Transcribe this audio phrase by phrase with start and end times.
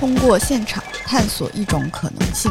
[0.00, 2.50] 通过现场探索一种可能性。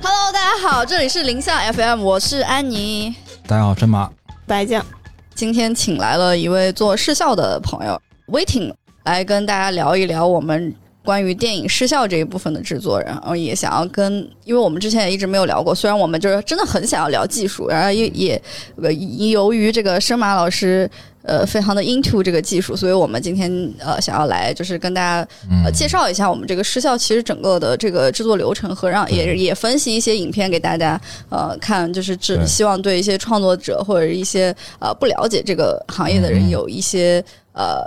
[0.00, 3.12] Hello，大家好，这里是零下 FM，我是安妮。
[3.44, 4.08] 大家好，真马。
[4.46, 4.86] 白酱，
[5.34, 10.72] 今天请来了一位做视效的朋友 Waiting 来跟大家聊一聊我们
[11.08, 18.42] 关于电影视效这一部分的制作，然后也想要跟，因为我们之前也一直没有聊过，虽然我们就是真的很想要聊技术，然后也也
[18.76, 20.86] 呃由于这个生马老师
[21.22, 25.26] 呃非常的 into 这个技术，所以我们今天呃想要来就是跟大家
[25.64, 31.00] 呃介绍一下我们这个失效其实整个的这个制作流程和让也也分析一些影片给大家
[31.30, 36.50] 呃看，就是只希望对一些创作者或者一些呃不了解这个行业的人嗯。
[36.50, 37.82] 有一些呃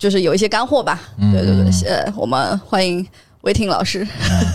[0.00, 0.98] 就是有一些干货吧。
[1.18, 3.06] 嗯对对对嗯，呃，我们欢迎
[3.42, 4.06] 维婷老师。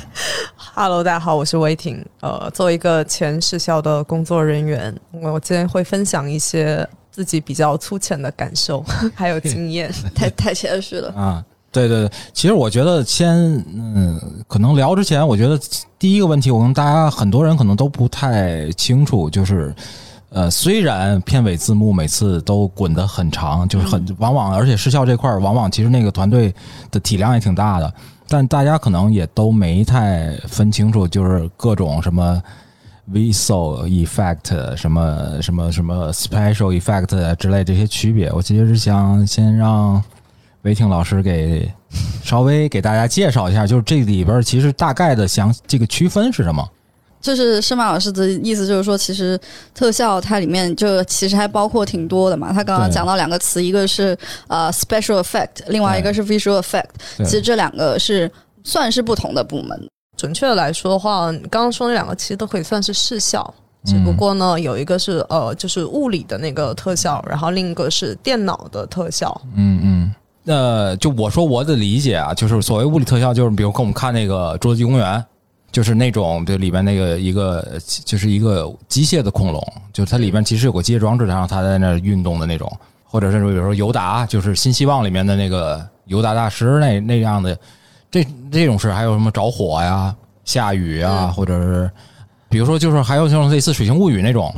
[0.74, 2.04] Hello，大家好，我是威婷。
[2.22, 9.92] 呃，作为一个前视校的工作人员，我今天会分享一些自己比较粗浅的感受 还有经验。
[10.16, 11.14] 太太谦虚了。
[11.14, 13.36] 啊，对对对，其实我觉得先
[13.72, 15.60] 嗯，可能聊之前，我觉得
[16.00, 19.72] 第一个问题，我跟大家很多人可能都不太清楚，就是
[20.36, 26.54] 呃，虽然片尾字幕每次都滚得很长，就是很往往，而且视效这块儿往往其实那个团队
[26.92, 27.94] 的体量也挺大的，
[28.28, 32.44] 但大家可能也都没太分清楚，就是各种什么。
[33.14, 40.04] visual effect 什么什么什么 special effect 之类这些区别，我其实是想先让
[40.64, 41.72] 维挺老师给
[42.24, 46.68] 稍微给大家介绍一下，就是这里边其实大概的详这个区分是什么？
[47.26, 49.40] 就是申马老师的意思，就是说，其实
[49.74, 52.54] 特效它里面就其实还包括挺多的嘛。
[52.54, 54.16] 他刚刚讲到两个词，一个是
[54.48, 56.86] 呃 special effect，另外一个是 visual effect。
[57.18, 58.32] 其实这两个是
[58.64, 59.90] 算是不同的部门。
[60.16, 63.54] 准确的来说的话，刚刚说那两个其实都可以算是视效，
[63.86, 69.42] 只不过呢，有一个是呃，就是物理的那个特效，然后另一个是电脑的特效。
[69.56, 70.16] 嗯嗯。
[70.46, 75.20] 呃，就我说我的理解啊，就是所谓物理特效，就是比如跟我们看那个《侏罗纪公园》，
[75.76, 82.72] 就是那种就里边那个一个就是一个机械的恐龙，就是它里边其实有个机械装置，然后它在那儿运动的那种，
[83.04, 87.60] 或者是比如说尤达，就是新希望里面的那个尤达大师那那样的，
[88.10, 90.16] 这这种事还有什么着火呀、
[90.46, 91.34] 下雨啊，嗯。
[91.34, 91.92] 或者是
[92.48, 94.56] 比如说就是还有像类似《水形物语》那种。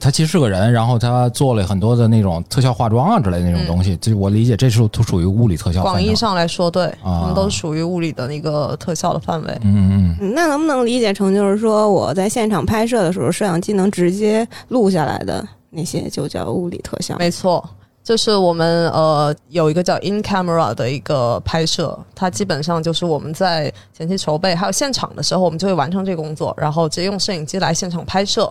[0.00, 5.82] 他其实是个人，然后他做了很多的那种特效化妆啊之类的那种东西，这我理解这是都属于物理特效。
[5.82, 9.58] 广义上来说，对，啊他们都属于物理的那个特效的范围。
[9.62, 17.16] 嗯嗯嗯那能不能理解成就是说我在现场拍摄的时候，摄像机能直接录下来的那些就叫物理特效？
[17.18, 17.62] 没错，
[18.02, 28.50] 就是我们呃有一个叫 in camera 的一个拍摄，它基本上就是我们在前期筹备还有现场的时候，我们就会完成这个工作，然后直接用摄影机来现场拍摄。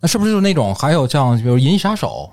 [0.00, 2.08] 那是不是就是那种还有像比如《银翼杀手》，《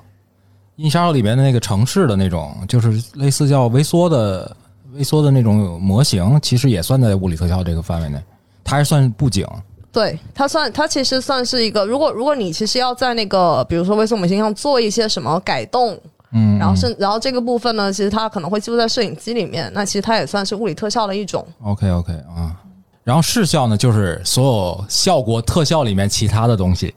[0.75, 4.56] 银翼杀手》里面的那个城市的那种，就是类似叫微缩的
[4.94, 8.22] 微缩的那种模型，其实也算在物理特效这个范围内，
[8.63, 9.47] 它还算布景。
[9.91, 15.96] 对它算，它其实算是一个，如果如果你其实要在那个，比如说微缩模型上做一些什么改动，
[16.31, 21.46] 嗯，然后是然后这个部分呢，其实它可能会记录在摄影机里面，那其实它也算是物理特效的一种。
[21.62, 22.59] OK OK 啊，
[23.03, 26.91] 然后视效呢，就是所有效果特效里面其他的东西，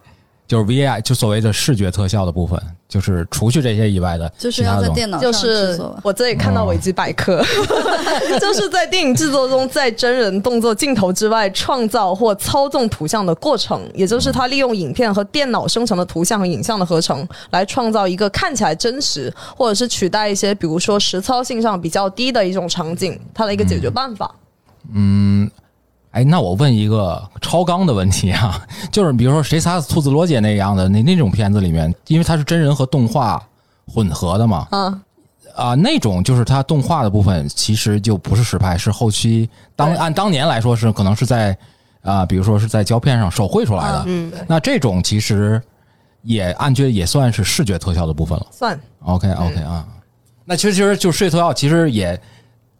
[0.47, 4.81] 就是 VI 就所谓的视觉特效的部分，就是除去这些以外的就是要。
[4.81, 5.99] 在电脑上就是制作。
[6.03, 7.43] 我这里看到维基百科，
[8.41, 24.33] 就是在电影制作中，在真人动作镜头之外创造或操纵图像的过程，也就是它利用影片和电脑生成的图像和影像的合成，来创造一个看起来真实，或者是取代一些比如说实操性上比较低的一种场景，它的一个解决办法。
[26.17, 33.43] 哎，那我问一个超纲的问题啊，就是比如说《谁杀死兔子罗姐》那样的那那种片子里面，因为它是真人和动画
[33.87, 35.01] 混合的嘛，嗯，
[35.55, 41.55] 啊，那种就是它动画的部分其实就不是实拍，是后期当按当年来说是可能是在
[42.01, 45.61] 啊、比如说是在胶片上手绘出来的，嗯，那这种其实
[46.23, 48.47] 也按觉也算是视觉特效的部分了。
[48.53, 48.81] 算。
[49.01, 49.87] OK OK 啊，
[50.47, 52.19] 那其实其实就视觉特效其实也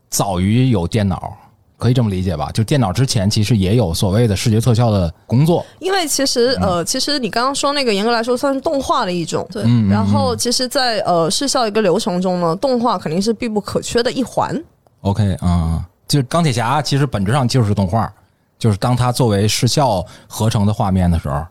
[0.09, 1.37] 早于有电脑，
[1.79, 2.51] 可以这么理解吧？
[2.53, 5.65] 就电脑之前其实也有所谓的视觉特效的工作。
[5.79, 14.63] 因为其实呃，其实你刚刚说那个严格来说算是动画的一种，对嗯，然后其实在，呃视效一个流程中呢，动画肯定是必不可缺的一环。
[15.03, 18.13] OK 啊、就是钢铁侠其实本质上就是动画，
[18.59, 21.45] 就是当它作为视效合成的画面的时候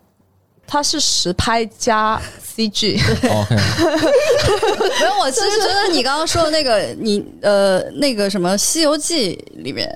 [0.67, 9.87] 它是实拍加 CG，，OK， 没有，我其实觉得你刚刚说的那个，你呃那个什么《西游记》里面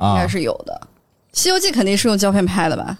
[0.00, 0.80] 应啊该，是有的，
[1.32, 2.98] 西游记》肯定是用胶片拍的吧？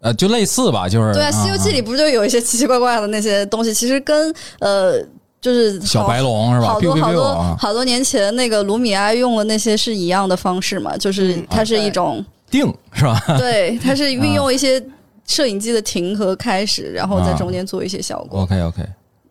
[0.00, 3.72] 呃，就类似吧，就是对啊，《西游记》里不就有一些奇奇怪怪的那些东西？
[3.72, 5.00] 其实跟呃
[5.40, 6.68] 就是小白龙是吧？
[6.68, 13.18] 好多好多啊，好多年前那个卢米埃用的那些是一样的方式嘛，就是嗯它是一种、定是吧？
[13.38, 14.82] 对，它是 运用一些
[15.26, 18.42] 摄影机的停和开始，然后在中间做一些效果。
[18.42, 18.82] OK OK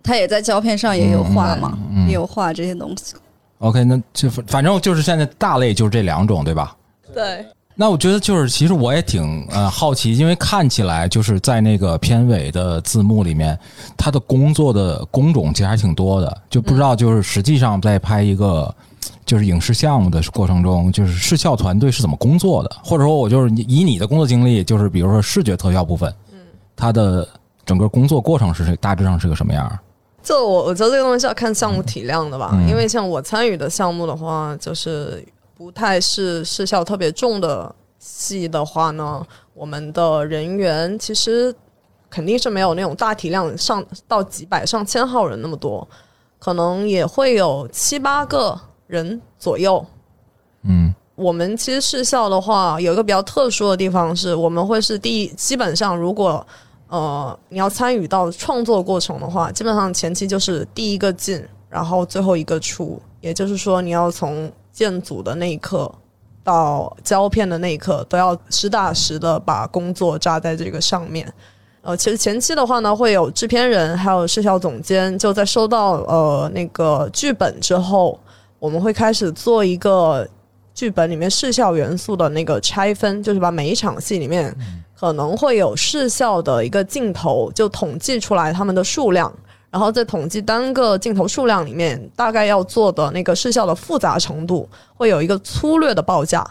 [0.01, 1.77] 它也在胶片上也有画嘛，
[2.07, 3.13] 也有画这些东西。
[3.60, 6.75] OK，那就反正就是现在大类就是这两种对吧？
[7.13, 7.45] 对，
[7.75, 13.57] 那我觉得就是，其实我也挺呃好奇，因为看起来就是在那个片尾的字幕里面，
[13.98, 18.74] 他的工作的工种其实还挺多的，就不知道就是实际上在拍一个
[19.25, 26.39] 就是影视项目的过程中，就是视效团队是怎么工作的，或者说我就是以你的工作经历，就是比如说视觉特效部分，嗯，
[26.75, 27.27] 它的
[27.65, 29.80] 整个工作过程是大致上是个什么样儿？
[30.21, 35.21] 就我我觉得这个东西是要看项目体量的吧，嗯因为像我参与的项目的话，就是
[35.55, 41.53] 不太是视效特别重的戏的话呢，我们的人员其实
[42.09, 45.88] 肯定是没有那种大体量上到几百上千号人那么多，
[46.39, 49.85] 可能也会有七八个人左右。
[50.63, 56.45] 嗯我们其实视效的话，有一个比较特殊的地方是，我们会是第一，基本上如果
[56.88, 61.39] 呃你要参与到创作过程的话，基本上前期就是第一个进，
[61.69, 65.89] 然后最后一个出，也就是说你要从建组的那一刻
[66.43, 71.31] 到胶片的那一刻，都要实打实的把工作扎在这个上面。
[71.83, 78.19] 呃，其实前期的话呢，会有制片人还有视效总监，就在收到呃那个剧本之后，
[78.57, 80.27] 我们会开始做一个
[80.73, 84.55] 剧本里面视效元素的那个拆分，就是把每一场戏里面
[84.95, 89.31] 可能会有视效的一个镜头，就统计出来他们的数量，
[89.73, 96.45] 然后在统计单个镜头数量里面大概要做的那个视效的复杂程度，会有一个粗略的报价。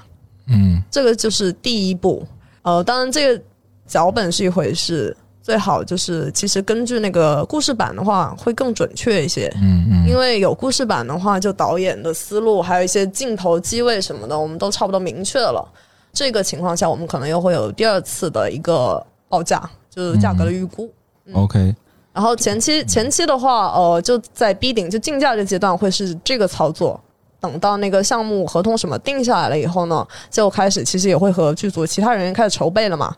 [0.49, 2.27] 嗯这个就是第一步。
[2.63, 3.41] 呃，当然这个
[3.87, 9.49] 脚本是一回事，最好就是其实根据那个故事版的话会更准确一些。
[9.63, 15.65] 嗯嗯因为有故事版的话，就导演的思路，还有一些镜头机位什么的，我们都差不多明确了。
[16.13, 20.93] 这个情况下，我们可能又会有第二次的一个报价，就是价格的预估。
[21.33, 21.73] ，OK，
[22.13, 27.01] 然后前期前期的话，呃，就在 B 顶就竞价这阶段会是这个操作。
[27.41, 33.13] 等到那个项目合同什么定下来了以后呢，就开始其实也会和剧组其他人员开始筹备了嘛，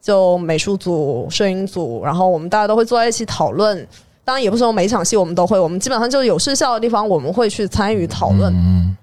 [0.00, 3.86] 就美术组、摄影组，然后我们大家都会坐在一起讨论。
[4.24, 8.52] 当然也不是说每一场戏我们都会，我们基本上就是有视效的地方我们会去参与讨论。
[8.54, 8.96] 嗯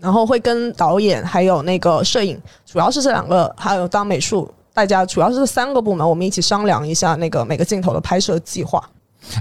[0.00, 8.82] 然后会跟导演还有那个摄影，主要是这两个，还有当美术，大家主要是三个部门，我们一起商量一下那个每个镜头的拍摄计划。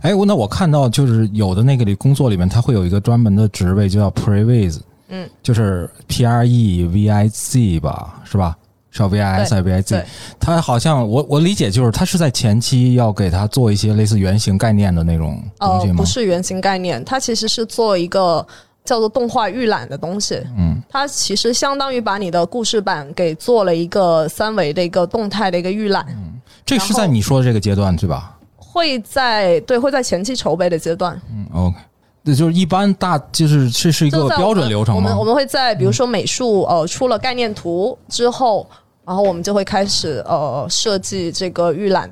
[0.01, 8.55] 哎，我那我看到就是有的那个里工作里面，它会有一个专门的职位，就叫 previs，嗯，就是 P R E V I Z 吧，是吧？
[8.91, 9.95] 是要 V I S 还是 V I Z？
[9.95, 10.05] 对
[10.39, 15.97] 它好像我我理解就是它是在前期要给它做一些类似原型概念的那种东西呃，吗？
[15.97, 18.45] 不是原型概念，它其实是做一个
[18.85, 20.35] 叫做动画预览的东西。
[20.57, 28.37] 嗯，它其实相当于把你的故事版给做了一个三维的一个动态的一个预览，嗯这是在你说的这个阶段对吧？
[28.57, 31.77] 会在对会在前期筹备的阶段，嗯，OK，
[32.23, 35.23] 那就是一般大就是这是一个标准流程吗我们我？
[35.25, 38.67] 们会在比如说美术呃出了概念图之后，
[39.05, 42.09] 然后我们就会开始呃设计这个预览。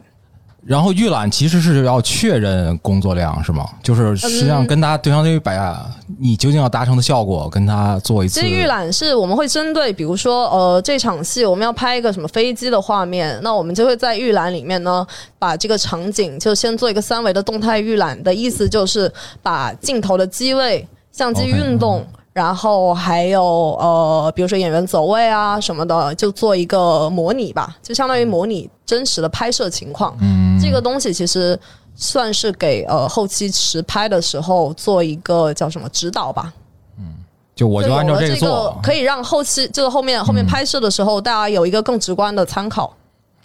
[0.64, 3.68] 然后预览其实是要确认工作量是吗？
[3.82, 5.84] 就是实际上跟他对相当于把
[6.20, 15.06] 你究竟要达成的效果跟他做一次其实预览是我们会针对，比如说呃这场戏我们要拍一个什么飞机的画面，那我们就会在预览里面呢
[15.40, 22.06] 把这个场景就先做一个三维的动态预览的意思就是把镜头的机位、相机运动。
[22.34, 23.44] 然后还有
[23.80, 30.16] 呃，比如说演员走位啊什么的，就做一个模拟吧，就相当于模拟真实的拍摄情况。
[30.22, 31.60] 嗯，这个东西其实
[31.96, 36.54] 算是给呃后期实拍的时候做一个叫什么指导吧。
[36.98, 37.16] 嗯
[37.54, 42.92] 就我就按照这个做，可以让后期就是后面后面拍摄的时候，大家有一个更直观的参考。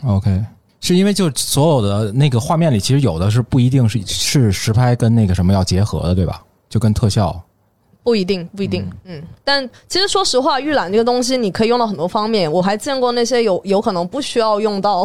[0.07, 0.43] OK，
[0.81, 6.41] 是因为就所有的那个画面里，其实有的是不一定是是实拍跟那个什么要结合的，对吧？
[6.71, 7.39] 就跟特效。
[8.07, 9.21] 不一定，不一定，嗯。
[9.43, 12.51] 但其实说实话，预览这个东西你可以用到很多方面。
[12.51, 15.05] 我还见过那些有有可能不需要用到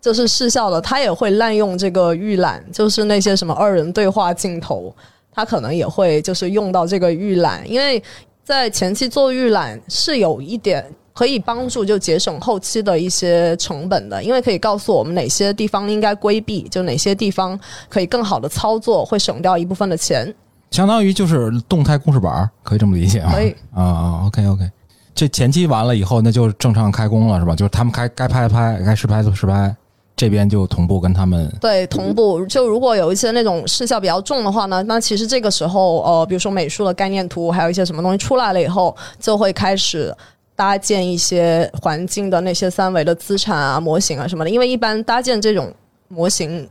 [0.00, 4.94] 就是视效的，他也会滥用这个预览，就是那些什么二人对话镜头，
[5.32, 8.00] 他可能也会就是用到这个预览，因为
[8.44, 10.88] 在前期做预览是有一点。
[11.16, 20.34] 可以帮助就节省后期的一些成本的，因为可以告诉我们哪些地方应该规避，就哪些地方可以更好的操作，会省掉一部分的钱。
[20.70, 23.32] 相当于就是动态公式板儿，可以这么理解吗？
[23.32, 24.70] 可以啊啊，OK OK，
[25.14, 27.54] 这前期完了以后，那就正常开工了是吧？
[27.54, 29.74] 就是他们该该拍的拍，该实拍就实拍。
[30.18, 31.46] 这边就同步跟他们。
[31.60, 32.42] 对，同步。
[32.46, 40.10] 就如果有一些那种视效比较重的话呢，那其实这个时候，呃，比如说美术的概念图，还有一些什么东西出来了以后，就会开始
[40.54, 44.48] 搭建一些环境的那些三维的资产啊、模型啊什么的。
[44.48, 45.70] 因为一般搭建这种
[46.08, 46.66] 模型，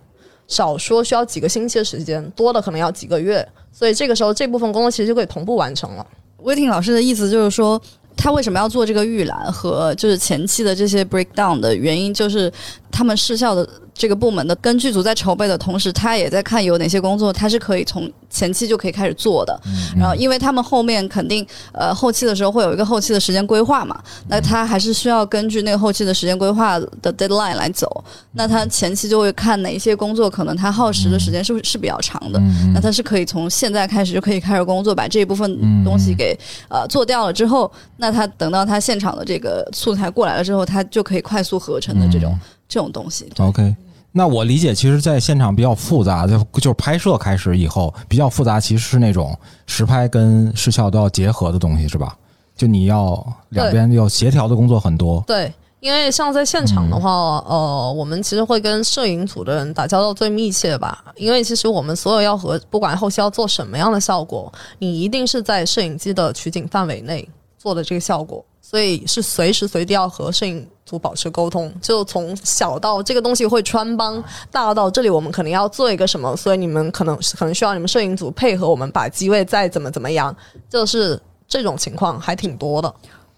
[0.48, 3.48] 少说需要几个星期的时间，多的可能要几个月。
[3.72, 6.06] 所以这个时候，这部分工作其实就可以同步完成了。
[6.44, 7.82] Witting 老师的意思就是说，
[8.16, 12.52] 他为什么要做这个预览和就是前期的这些 breakdown 的原因，就是
[12.92, 19.58] 他们试效的这个部门的跟剧组在筹备的同时，他也在看有哪些工作他是可以从前期就可以开始做的。
[19.98, 23.98] 然后，因为他们后面肯定呃后期的时候会有一个后期的时间规划嘛，
[24.28, 28.04] 那他还是需要根据那个后期的时间规划的 deadline 来走。
[28.34, 32.40] 那他前期就会看哪一些工作可能他耗时的时间是是比较长的，
[32.74, 36.38] 那他是可以从现在开始就可以开始工作，把这一部分东西给
[36.68, 42.38] 呃做掉了之后，那他等到他现场的这个素材过来了之后，他就可以快速合成的这种、
[42.68, 43.30] 这种东西。
[43.38, 43.74] OK，
[44.18, 52.16] 那我理解，其实，在现场比较复杂就，就是拍摄开始以后比较复杂，其实是那种实拍跟视效都要结合的东西，是吧？
[52.56, 55.22] 就你要两边要协调的工作很多。
[55.28, 61.04] 对，因为像在现场的话，呃，我们其实会跟摄影组的人打交道最密切吧。
[61.18, 71.72] 因为其实我们所有要和不管后期要做什么样的效果，你一定是在摄影机的取景范围内做的这个效果，所以是随时随地要和摄影组保持沟通。
[71.80, 80.36] 就从小到这个东西会穿帮，大到这里我们可能要做一个什么，所以你们可能可能需要你们摄影组配合我们把机位再怎么怎么样，
[80.68, 82.92] 就是这种情况还挺多的。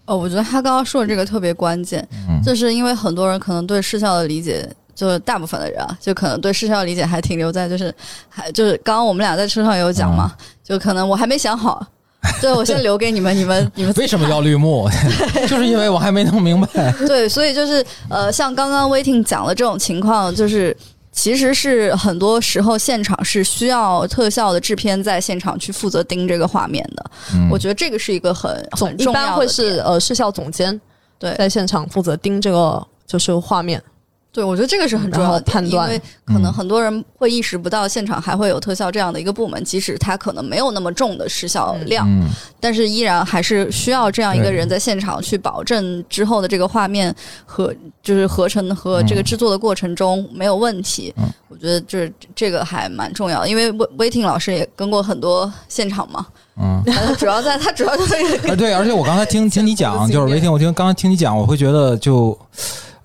[0.06, 2.08] 哦，我觉得他刚刚说的这个特别关键，
[2.42, 7.94] 就是因为很多人可能对视效的理解，就是大部分的人啊，就可能对视效的理解还停留在就是
[8.30, 10.32] 还就是刚刚我们俩在车上有讲嘛，
[10.64, 11.86] 就可能我还没想好，
[12.40, 14.88] 对我先留给你们，你们你们为什么要绿幕？
[15.48, 16.92] 就是因为我还没弄明白。
[17.06, 20.76] 对，所以就是呃，像刚刚 Waiting 讲的这种情况，就是
[21.12, 27.10] 其实是很多时候现场是需要特效的制片在现场去负责盯这个画面的。
[27.34, 30.78] 嗯我觉得这个是一个很总一很重要的般会是呃视效总监
[31.18, 33.82] 对在现场负责盯这个就是画面。
[34.30, 42.28] 对，我觉得这个是很重要的判断因为可能很多人会意识不到现场还会有特效这样的一个部门，即使它可能没有那么重的失效量，嗯，
[42.60, 47.12] 但是依然还是需要这样一个人在现场去保证之后的这个画面
[47.44, 51.12] 和就是合成和这个制作的过程中没有问题。
[51.16, 51.24] 嗯。
[51.48, 56.24] 我觉得就是这个还蛮重要的，因为威威霆老师也跟过很多现场嘛，
[56.60, 56.80] 嗯，
[57.18, 58.14] 主要在他主要就是
[58.46, 62.38] 啊，对，而且我刚才听听你讲， 就是维听，我听刚才听你讲，我会觉得就，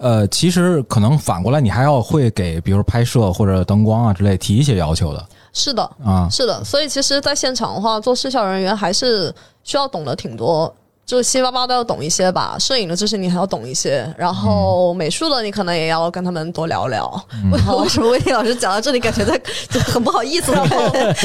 [0.03, 6.27] 呃，其实可能反过来，你还要会给，比如拍摄或者灯光啊之类提一些要求的是的，啊。
[6.29, 9.33] 是的，所以其实，在现场的话，做视效人员还是
[9.63, 12.55] 需要懂得挺多，就是七八八都要懂一些吧。
[12.59, 17.09] 摄影的知识你还要懂一些，然后美术的你可能也要跟他们多聊聊。
[17.51, 19.37] 为为什么威霆老师讲到这里，感觉在
[19.69, 20.77] 就很不好意思 然后，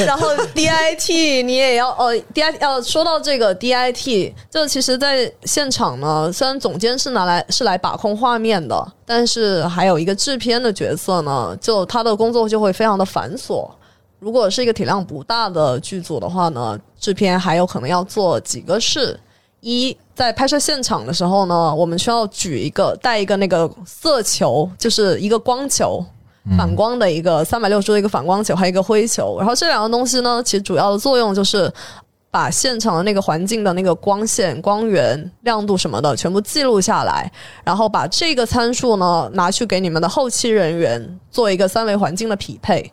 [0.05, 13.69] 然后 DIT 你也要呃 DIT 要说到这个 DIT，就其实，在现场呢，虽然总监是拿来是来把控画面的，但是还有一个制片的角色呢，就他的工作就会非常的繁琐。
[14.19, 19.17] 如果是一个体量不大的剧组的话呢，制片还有可能要做几个事。
[19.61, 26.03] 一，在拍摄现场的时候呢，我们需要举一个带一个那个色球，就是一个光球，
[26.57, 29.37] 反光的一个三百六十度一个反光球，还有一个灰球。
[29.37, 31.71] 然后这两个东西呢，其实主要的作用就是
[32.31, 37.31] 把现场的那个环境的那个光线、光源、亮度什么的全部记录下来，
[37.63, 42.91] 然后把这个参数呢拿去给你们的后期人员做一个三维环境的匹配。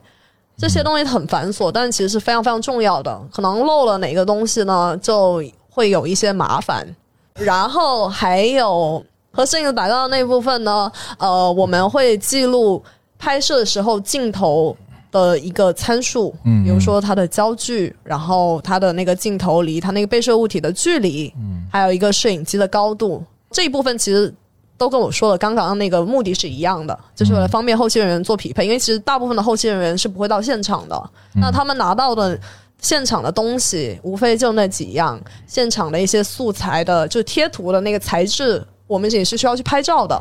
[0.58, 3.20] 这些东西很繁琐，但其实是非常非常重要的。
[3.30, 5.42] 可能漏了哪个东西呢，就
[5.76, 6.87] 会有一些麻烦。
[7.35, 12.83] 然后还有和摄影打交道那部分呢，呃，我们会记录
[13.18, 14.75] 拍摄的时候镜头
[15.12, 24.33] 的一个参数，嗯比如说它的焦距，然后它的那个镜头离它那个被摄物体的距离，嗯还有一个摄影机的高度，这一部分其实。
[24.78, 28.66] 都跟我说了，刚刚那个目的是一样的，就是为了方便后期人员做匹配。
[28.66, 32.38] 因为其实大部分的后期人员是不会到现场的，那他们拿到的
[32.80, 40.21] 现场的东西，无非就那几样，现场的一些素材的，就贴图的那个材质，我们也是需要去拍照的，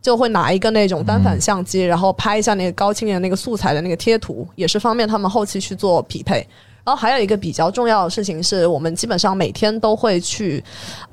[0.00, 6.46] 就会拿一个那种单反相机，然后拍一下那个高清的那个素材的那个贴图，也是方便他们后期去做匹配。
[6.84, 10.62] 然后还有一个比较重要的事情是，我们基本上每天都会去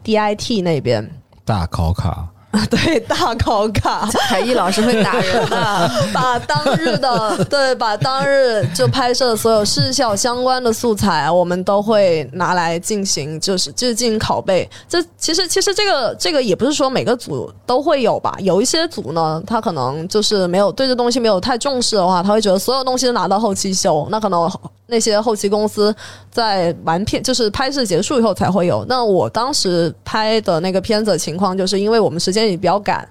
[0.03, 1.07] DIT 那边，
[1.45, 2.27] 大考卡，
[2.69, 4.09] 对，大考卡。
[4.27, 5.91] 凯艺老师会打人的。
[6.11, 14.67] 把当日的对，把当日就拍摄的所有视效相关的素材，我们都会拿来进行，就是就是进行拷贝。
[14.87, 24.49] 这其实其实这个这个也不是说每个组都会有吧，有一些组呢，他可能就是没有对这东西没有太重视的话，他会觉得所有东西都拿到后期修，那可能
[24.87, 25.95] 那些后期公司
[26.31, 28.83] 在完片就是拍摄结束以后才会有。
[28.89, 33.08] 那我当时拍的那个片子情况，就是因为我们时间也比较赶。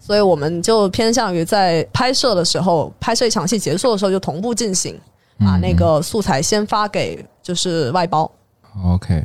[0.00, 5.00] 所以我们就偏向于在拍摄的时候，拍摄一场戏结束的时候就同步进行，
[5.38, 8.30] 把那个素材先发给就是外包。
[8.84, 9.24] OK，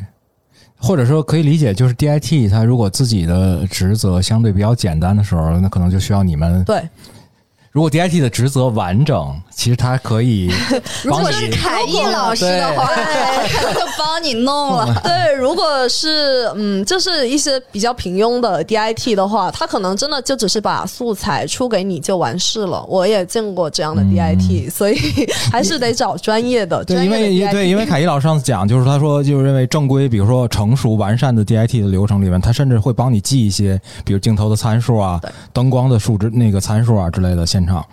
[0.78, 6.64] 或者说可以理解，就是 DIT 它如果自己的职责相对比较简单的时候，那可能就需要你们。
[6.64, 6.88] 对，
[7.72, 10.50] 如果 DIT 的职责完整，其实它可以
[11.04, 11.50] 如果是。
[11.50, 12.90] 凯毅老师的话，
[13.74, 14.96] 就帮你弄了。
[15.04, 22.86] 对，如果是嗯，就是一些比较平庸的 DIT 的话，他可能真的就只是把素材出给你就完事了。
[22.88, 24.98] 我也见过这样的 DIT，、所以
[25.52, 26.82] 还是得找专业的。
[26.86, 35.20] 对，因为对，因为凯毅老师上次讲，就是他说，就是认为正规，比如说成熟完善的 DIT 的流程里面，他甚至会帮你记一些，比如镜头的参数啊、
[35.52, 37.86] 灯光的数值那个参数啊之类的现场。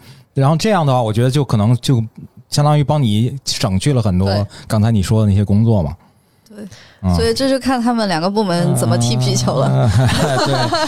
[0.43, 2.03] 然后这样的话，我觉得就可能就
[2.49, 5.97] 相当于帮你省去了很多刚才你说的那些工作嘛。
[6.49, 6.65] 对
[7.03, 9.91] 嗯，所以这就看他们两个部门怎么踢皮球了。
[10.47, 10.83] 对，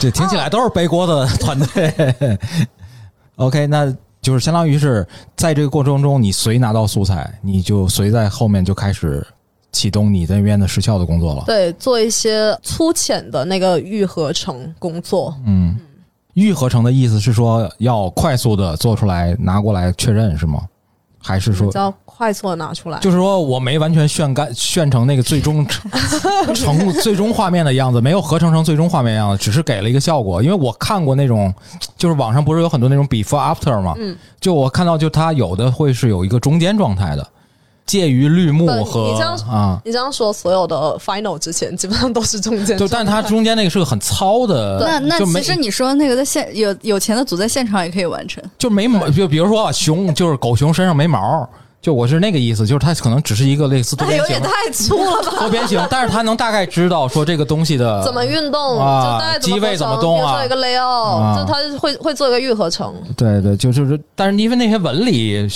[0.00, 2.38] 这听起来都是背锅的团队。
[3.36, 5.06] OK，那就是相当于是
[5.36, 9.26] 在这个过程中，你随拿到素材，你就随在后面就开始
[9.72, 11.44] 启动你那边的时效的工作了。
[11.46, 15.34] 对做一些粗浅的那个预合成工作。
[15.46, 15.76] 嗯，
[16.34, 20.62] 预合成的意思是说要快速的做出来拿过来确认是吗？
[21.26, 25.66] 还是说比较快速的拿出来，就是说我没完全炫干炫成那个最终
[26.54, 30.42] 成 最终画面的样子，没有合成成最终画面样子，只是给了一个效果。
[30.42, 31.52] 因为我看过那种，
[31.96, 33.94] 就是网上不是有很多那种 before after 嘛？
[33.96, 37.26] 嗯，就我看到，就它有的会是有一个中间状态的，
[37.86, 48.42] 介于绿幕和你这样啊，你这样说，所有的 final 之前基本上都是中间就，但它中间那个是个很糙的，那那其实你说那个在现有有钱的组在现场也可以完成。
[48.58, 51.48] 就没毛，就比如说啊熊，就是狗熊身上没毛。
[51.84, 55.38] 就我是那个意思，就是它可能只是一个类似多边形有点，太粗了吧？
[55.40, 60.32] 多边形，但是它能大概知道说这个东西的怎么运动，啊就大概机位怎么动啊。
[60.32, 61.36] 做一个 layout，、啊。
[61.38, 62.94] 就它会会做一个预合成。
[63.18, 65.46] 对对，就就是，但是因为那些纹理，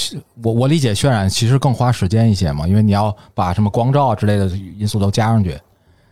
[0.43, 4.47] 我我理解渲染其实更花时间一些嘛，因为你要把什么光照之类的
[4.79, 5.59] 因素都加上去，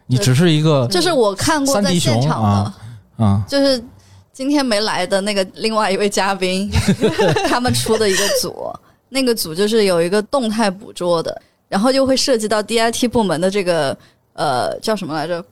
[0.07, 2.74] 你只是一个 就是我看过三在 D 熊现场的，啊
[3.18, 3.85] 啊，就是
[4.33, 6.70] 今天没来的那个另外一位嘉宾，
[7.50, 8.72] 他们出的一个组，
[9.16, 13.96] 那个组就是有一个动态捕捉的，然后又会涉及到 DIT 部门的这个
[14.35, 15.42] 呃叫什么来着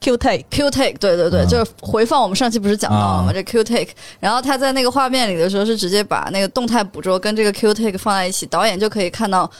[0.00, 2.22] Q take，Q take，对对对，啊就是回放。
[2.22, 3.30] 我们上期不是讲到了吗？
[3.30, 9.50] 啊这 Q take，然后他在那个画面里的时候是直接把那个动态捕捉跟这个 Q take 放在一起，导演就可以看到，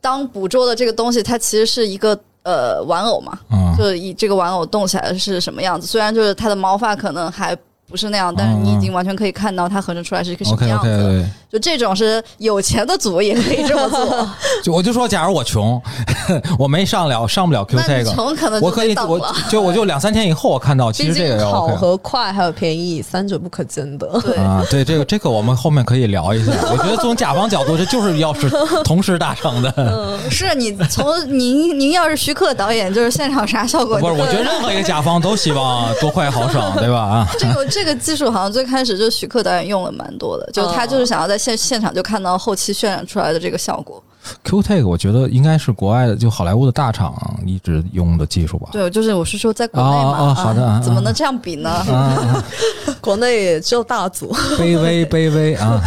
[0.00, 5.86] 当捕捉的这个东西，它其实是一个呃玩偶嘛，嗯就是以这个玩偶动起来是什么样子。
[5.86, 7.56] 虽然就是它的毛发可能还
[7.88, 10.86] 不是那样，但是你已经完全可以看到它合成出来是一个什么样子。
[10.88, 14.28] 对，就这种是有钱的组也可以这么做，
[14.62, 15.80] 就我就说，假如我穷，
[16.58, 19.34] 我没上了上不了 Q 那 t 你 a 穷可能我可以我。
[19.48, 24.06] 就我就两三天以后我看到，其实这个好和快还有便宜，三者不可兼得。
[24.20, 26.52] 对，啊，对这个这个我们后面可以聊一下。
[26.72, 28.50] 我觉得从甲方角度，这就是要是
[28.82, 29.72] 同时达成的。
[29.76, 33.98] 嗯是你从您您要是徐克导演，就是现场啥效果？
[34.00, 36.98] 不是，我觉得任何一个甲方都希望多快好省，对吧？
[36.98, 44.02] 啊，这个这个技术好像最开始就徐克导演用了蛮多的，就他就是想要在现现场就看到后期渲染出来的这个效果。
[44.42, 48.70] Q Take 我觉得应该是国外的，就好莱坞的大厂一直用的技术吧。
[48.72, 51.68] 对，就是我是说在国内嘛，哦哦好的啊啊怎么能这样比呢？
[51.70, 52.44] 啊，
[53.00, 55.80] 国内也只有大组，卑微卑微啊！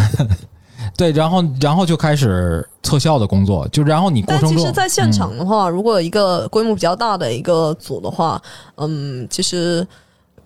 [0.95, 8.41] 对，然后然后就开始特效的工作，就然后你过但其实，程中，在现场的话，如果一个规模比较大的一个组的话，
[8.75, 9.85] 嗯，其实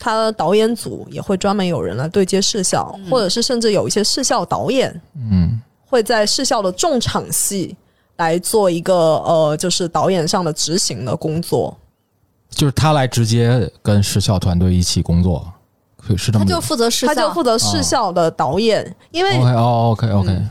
[0.04, 5.62] 他导演组也会专门有人来对接视效，或者是甚至有一些视效导演嗯。
[5.86, 7.74] 会在视效的重场戏
[8.18, 11.78] 来做一个呃，就是导演上的执行的工作。
[12.50, 15.48] 就是他来直接跟视效团队一起工作，
[16.18, 20.42] 是这么他就负责视效，他就负责视效的导演，因为 OK 哦 OK OK，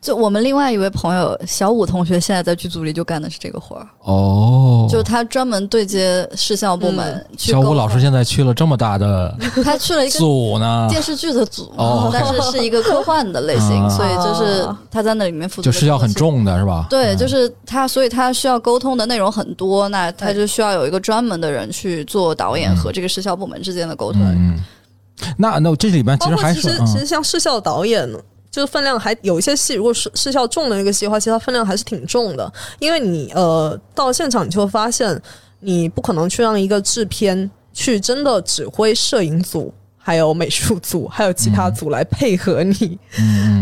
[0.00, 7.26] 就我们另外一位朋友小武同学，现在在剧组里就干的是这个活儿，哦，就他专门对接视效部门。
[7.36, 12.08] 小武老师现在去了这么大的 他去了一个组呢，电视剧的组，哦。
[12.12, 13.88] 但是是一个科幻的类型，啊。
[13.90, 16.10] 所以就是他在那里面负责就视效很。
[16.14, 16.86] 重的是吧？
[16.88, 17.18] 对，嗯。
[17.18, 24.22] 就是他，所以他需要沟通的内容很多，那他就需要有一个专门的人去做导演和这个视效部门之间的沟通。
[24.22, 28.08] 嗯，嗯那那这里边其实还是嗯其实其实像视效导演，
[28.50, 35.20] 就是分量还有一些戏，如果是视效重的那个戏的话，其实它分量还是挺重的，因为你呃到现场你就会发现，
[35.60, 39.72] 你不可能去让一个制片去真的指挥摄影组。
[40.02, 42.98] 还有美术组，还有其他组来配合你，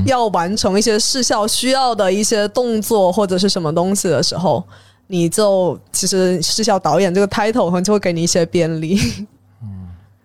[0.07, 4.64] 要完成一些视效需要的一些动作或者是什么东西的时候，
[5.09, 9.27] 你就其实视效导演这个 title 可能就会给你一些便利。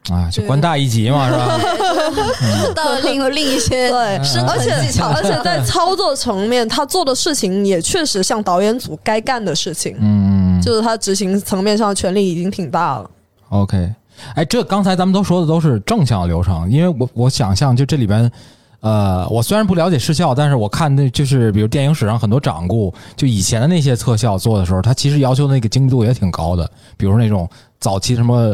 [0.10, 1.58] 啊，就官大一级嘛 是吧？
[1.58, 13.10] 就是到了另另一些对，生而且存技巧，而且在操作层面，他做的事情也确实像导演组该干的事情，嗯就是他执行层面上的权力已经挺大了。
[13.50, 13.94] ，OK，
[14.36, 18.30] 哎，这刚才咱们都说的都是正向流程，因为我我想象就这里边。
[18.82, 26.70] 呃，我虽然不了解视效，但是我看那就是比如电影史上很多掌故，就以前的那些特效做的时候，它其实要求那个精度也挺高的。
[26.98, 28.54] 比如那种早期什么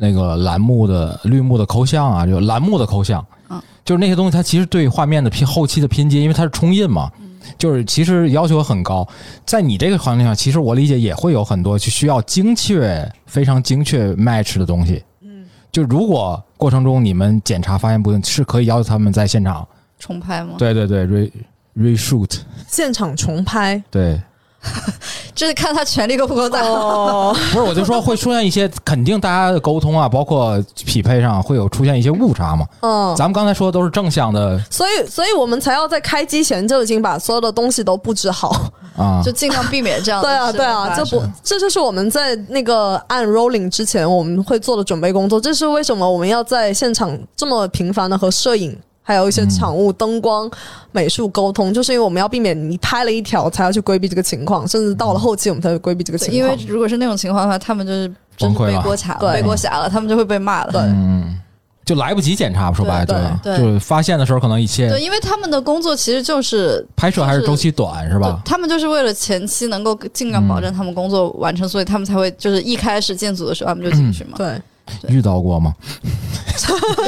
[0.00, 7.10] 那个蓝幕的、绿幕的抠像啊，就蓝幕的抠像，嗯，就是那些东西，它其实对画面的拼后期的拼接，因为它是冲印嘛，
[7.58, 9.06] 就是其实要求很高。
[9.44, 15.02] 在你这个环境下，其实我理解也会有很多就需要精确、非常精确 match 的东西。
[15.22, 19.66] 嗯，就如果过程中你们检查发现不对，是可以要求他们在现场，
[19.98, 20.54] 重拍吗？
[20.58, 21.30] 对对对，re
[21.76, 23.82] reshoot，现场重拍？
[23.90, 24.20] 对，
[25.34, 26.60] 这是看他权力够不够大。
[26.62, 32.66] 哦， 不是我就说会出现一些肯定大家的沟通啊，包括匹配上会有出现一些误差嘛。
[32.80, 38.48] 嗯，咱们刚才说的都是正向的所以所以我们才要在开机前就已经把所有的东西都布置好。
[38.96, 45.40] 啊 就，尽量避免这样的对啊，事对啊，这不这就是我们在那个按 rolling 之前我们会做的准备工作。
[45.40, 48.76] 这是为什么我们要在现场这么频繁的和摄影。
[49.08, 50.50] 还有一些场务、灯光、
[50.92, 56.44] 美术沟通，就是因为我们要避免你拍了一条才要去规避这个情况，甚至到了后期我们才会规避这个情况因。
[56.46, 60.72] 为如果是那种情况的话，他们就是真是崩溃了背锅侠了，对背锅侠了，他们就会被骂了。
[60.72, 61.40] 对嗯，
[61.86, 63.40] 就来不及检查，说白了？
[63.42, 68.42] 对就发现的时候，可能一切对，因为他们的工作其实就是拍摄还是周期短，是吧？
[68.44, 74.36] 他们就是为了前期能够尽量保证他们工作完成，所以他们才会就是一开始建组的时候他们就进去嘛。
[74.36, 74.60] 对，
[75.08, 75.72] 遇到过吗？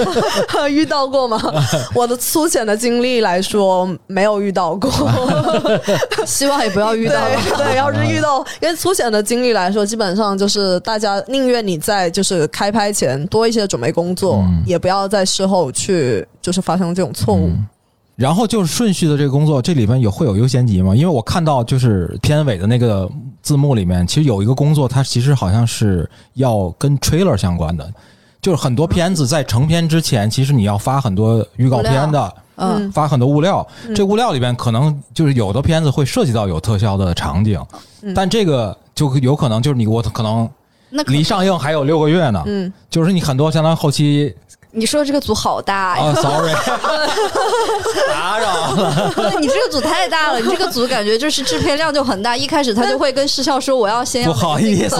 [0.70, 1.40] 遇到过吗？
[1.94, 4.90] 我的粗浅的经历来说，没有遇到过。
[6.26, 7.14] 希望也不要遇到。
[7.14, 17.48] 对对，要是遇到，因为粗浅的经历来说，基本上就是大家宁愿你在就是开拍前多一些准备工作，嗯也不要在事后去就是发生这种错误。
[17.48, 17.66] 嗯
[18.16, 20.94] 然后就是顺序的这个工作，这里边有会有优先级吗？
[20.94, 23.10] 因为我看到就是片尾的那个
[23.40, 27.90] 字幕里面，其实有一个工作，它其实好像是要跟 trailer 相关的，
[28.42, 33.66] 就是很多片子在成片之前，其实你要发很多预告片的，嗯，发很多物料。
[33.87, 33.94] 嗯。
[33.94, 37.62] 这物料里边可能就是有的片子会涉及到有特效的场景，
[38.03, 38.14] 嗯。
[38.14, 40.48] 但这个就有可能就是你我可能
[41.07, 44.35] 离上映还有六个月呢，嗯，就是你很多相当于后期
[44.72, 46.04] 你说这个组好大呀！
[46.04, 46.52] 啊， sorry，
[48.09, 49.12] 打扰了。
[49.16, 52.37] 对你这个组太大了，你这个组感觉就是制片量就很大。
[52.37, 54.96] 一开始他就会跟视效说我要先要不好意思，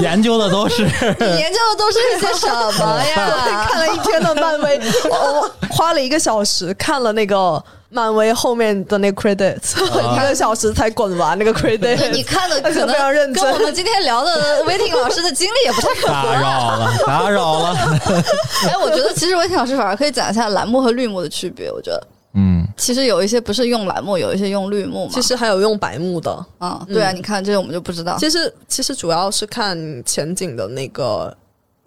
[0.00, 0.88] 研究的都是你
[1.38, 3.66] 研究的都是一些什么呀？
[3.68, 4.80] 看了一天的漫威，
[5.10, 12.10] 我花了一个小时看了那个漫威后面的那个 credits，、一个小时才滚完那个 credits。
[12.10, 16.24] 你看的可非常认真跟我们今天聊的威霆老师的经历也不太符打。
[16.40, 17.74] 扰了，打扰了。
[18.68, 21.70] 哎，我觉得其实威霆老师反而可以讲一下蓝幕和绿幕的区别。
[21.70, 25.12] 我觉得嗯，其实有一些不是用蓝幕，有一些用绿幕嘛。
[25.14, 28.16] 其实还有用白幕的，啊、对啊，你看这个我们就不知道。
[28.18, 31.34] 其实其实主要是看前景的那个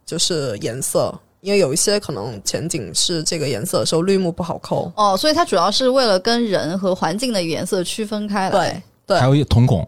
[0.06, 4.92] 就是颜色，因为有一些可能前景是这个颜色的时候，绿幕不好抠。
[4.96, 8.52] 哦，所以它主要是为了跟人和环境的颜色区分开来。
[8.52, 9.88] 对对还有一瞳孔，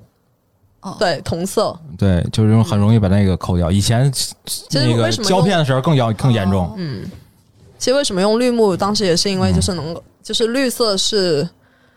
[0.80, 1.78] 哦，对，同色。
[1.98, 3.70] 对，就是很容易把那个抠掉。
[3.70, 4.34] 以前实
[4.72, 6.74] 那个胶片的时候更要更严重。
[6.78, 7.04] 嗯，
[7.78, 8.76] 其实为什么用绿幕？
[8.76, 11.48] 当时也是因为就是能，就是绿色是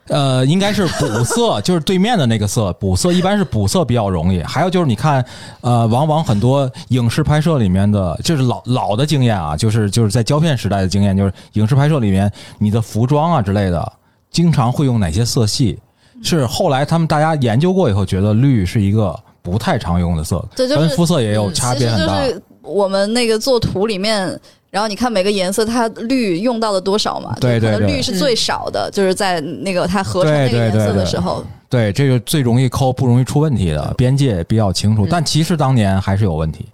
[0.07, 4.41] 呃，应该是补色，就是对面的那个色补色，一般是补色比较容易。
[4.43, 5.25] 还有就是你看，
[5.61, 13.93] 呃，往往很多影视拍摄里面的，就是老老的经验啊，就是就是在胶片时代的经验，就是影视拍摄里面你的服装啊之类的，
[14.29, 15.79] 经常会用哪些色系？
[16.23, 22.21] 是后来他们大家研究过以后，觉得绿是一个不太常用的色，跟肤色也有差别很大。
[22.21, 24.39] 就是我们那个做图里面，
[24.75, 27.33] 然后你看每个颜色它绿用到了多少嘛？
[27.39, 35.07] 对对对绿是最少的，就是在那个它合成那个对对颜色对对的时候，对，这个最容易抠，不容易出问题的，边界比较清楚。
[35.09, 36.65] 但其实当年还是有问题。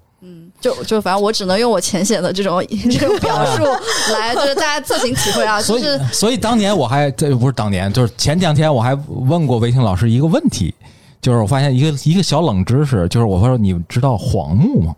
[0.59, 3.63] 就就反正我只能用我浅显的这种这种表述
[4.13, 5.61] 来，就是大家自行体会啊。
[5.61, 10.73] 就所以是，所以当年我还这不是当年，就是前两天我还问过韦霆老师一个问题，
[11.21, 14.95] 就是我发现一个一个小冷知识，就是我说你知道黄木吗？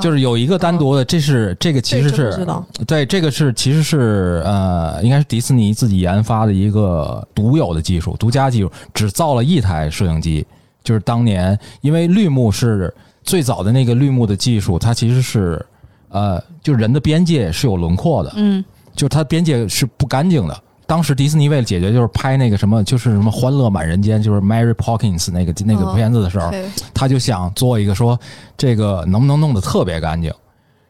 [0.00, 2.46] 就是有一个单独的，这是这个其实是
[2.86, 10.44] 对这个是其实是呃，应该是迪士尼自己研发的一个独有的技术、独家技术，只造了一台摄影机。
[10.82, 15.64] 就是当年因为绿幕是最早的那个绿幕的技术，它其实是
[16.08, 20.62] 呃，就人的边界是有轮廓的，嗯，就是它边界是不干净的。
[20.86, 28.18] 当时迪士尼为了解决，就是拍那个什么，就是什么《欢乐满人间》，就是 Mary Poppins 那个那个哦片子的时候，对他就想做一个说
[28.56, 30.32] 这个能不能弄得特别干净，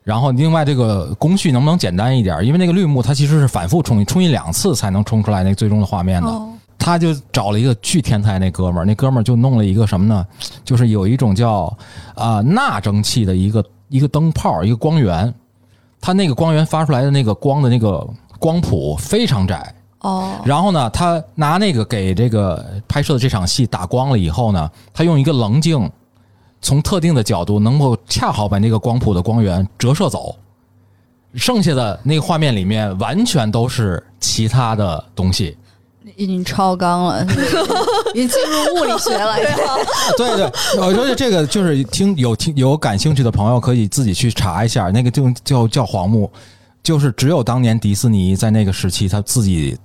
[0.02, 2.44] 然后另外这个工序能不能简单一点？
[2.44, 6.28] 因为那个绿幕它其实是反复冲印，冲印两次才能冲出来那个最终的画面的。
[6.28, 10.26] 哦，他就找了一个巨天才那哥们儿，那哥们儿就弄了一个什么呢？
[10.62, 11.74] 就是有一种叫
[12.14, 15.32] 啊、钠蒸汽的一个一个灯泡，一个光源，
[16.02, 18.06] 它那个光源发出来的那个光的那个
[18.38, 19.72] 光谱非常窄。
[20.06, 25.90] 哦，然后呢，他拿那个给这个拍摄的这场戏打光了以后呢，他用一个棱镜，
[26.62, 30.36] 从特定的角度能够恰好把那个光谱的光源折射走，
[31.34, 35.56] 剩下的那个画面里面完全都是其他的东西。
[36.14, 37.26] 已经超纲了，
[38.14, 39.34] 已经进入物理学了。
[40.16, 46.30] 对 对，我觉得这个就是听有听有感兴趣的朋友可以自己去查一下，那个就叫叫黄木，
[46.80, 49.76] 就是只有当年迪士尼在那个时期他自己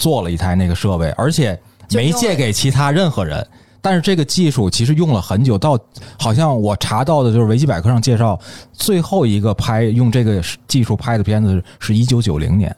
[0.00, 1.56] 做了一台那个设备，而且
[1.90, 3.46] 没借给其他任何人。
[3.82, 5.78] 但是这个技术其实用了很久，到
[6.18, 8.38] 好像我查到的就是维基百科上介绍，
[8.72, 12.74] 最后一个拍用这个技术拍的片子是一九九零年，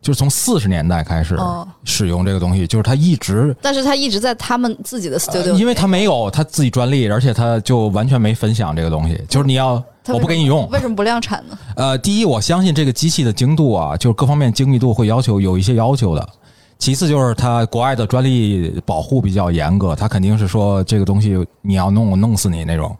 [0.00, 9.20] 就是从四十年代开始哦使用这个东西，就是他一直但是他一直在他们自己的 studio，、呃因为他没有他自己专利，而且他就完全没分享这个东西。
[9.28, 10.68] 就是你要，我不给你用。
[10.70, 11.58] 为什么不量产呢？
[11.76, 16.28] 呃，第一，我相信这个机器的精度啊，就是各方面精密度会要求有一些要求的。
[16.78, 22.94] 其次就是它国外的专利保护比较严格，它肯定是说这个东西你要弄我弄死你那种。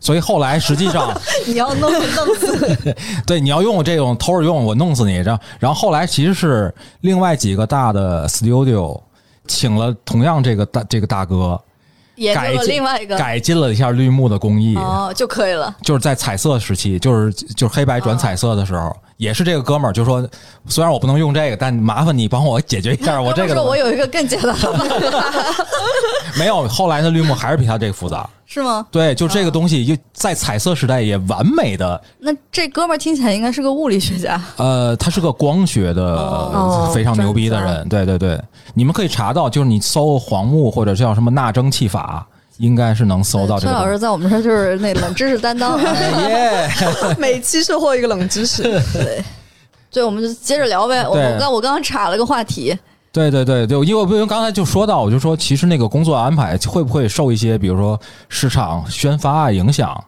[0.00, 1.12] 所以后来实际上，
[1.46, 2.94] 你要弄弄死，
[3.26, 5.16] 对你要用我这种偷着用，我弄死你。
[5.16, 8.98] 然后，然后后来其实是另外几个大的 studio
[9.46, 11.60] 请了同样这个大这个大哥，
[12.34, 14.76] 改进另外一个改进了一下绿幕的工艺。
[14.76, 15.74] 哦就可以了。
[15.82, 20.28] 就是在彩色时期，就是就是黑白转彩色的时候，也是这个哥们儿就说，
[20.66, 25.64] 虽然我不能用这个，但麻烦你帮我解决一下我这个 我有一个更简单的
[26.38, 28.28] 没有，后来的绿幕还是比他这个复杂。
[28.52, 28.84] 是吗？
[28.90, 34.42] 对，就这个东西，就在彩色时代也完美的，那这哥们儿听起来应该是个物理学家。
[34.56, 37.88] 呃，他是个光学的、哦非常牛逼的人。
[37.88, 38.40] 对对对，
[38.74, 42.26] 你们可以查到，就是你搜黄木或者叫什么钠蒸汽法，
[42.58, 43.96] 应该是能搜到这陈老师。
[43.96, 45.78] 在我们这儿就是那冷知识担当。
[47.16, 48.64] 每期收获一个冷知识。
[48.92, 49.24] 对，
[49.92, 51.06] 对，我们就接着聊呗。
[51.06, 52.76] 我我刚我刚刚岔了个话题，
[53.12, 60.04] 对对对对，因为因为刚才就说到，我就说其实那个工作安排会不会受一些，比如说市场宣发啊影响？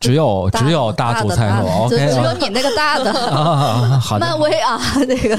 [0.00, 4.38] 只有只有大组才有，OK 只有啊你那个大的啊，好的漫。
[4.40, 4.78] 威啊，
[5.08, 5.38] 那个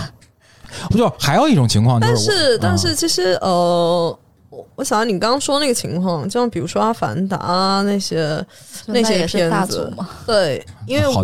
[0.89, 4.17] 不就还有一种情况，就但是但是其实呃。
[4.51, 8.41] 我我想你刚刚说那个情况，就像比如说《阿凡达》啊那些
[8.85, 10.07] 那些片子大组嘛。
[10.25, 11.21] 对，因为我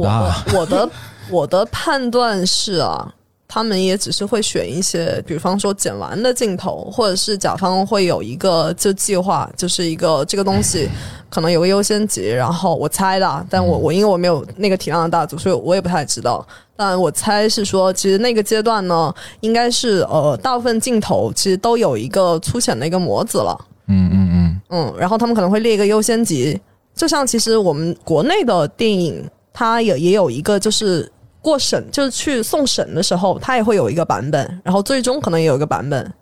[0.53, 0.89] 我的
[1.29, 3.09] 我的判断是啊，
[3.53, 10.87] 他们也只是会选一些，比方说剪完的镜头，或者是甲方会有一个就计划，就是一个这个东西
[11.29, 16.47] 可能有个优先级，然后我猜的啊，但我我因为我没有那个体量的大组，所以我也不太知道。
[16.77, 23.65] 但我猜是说，其实那个阶段呢，应该是呃，大部分镜头其实都有一个粗浅的一个模子了。
[23.87, 26.57] 嗯嗯嗯，嗯，然后他们可能会列一个优先级，
[26.95, 31.11] 就像其实我们国内的电影，它也也有一个就是
[31.41, 36.13] 过审，就是去送审的时候，它也会有一个版本，然后最终可能也有一个版本。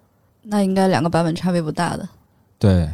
[0.44, 2.08] 那应该两个版本差别不大的。
[2.58, 2.90] 对。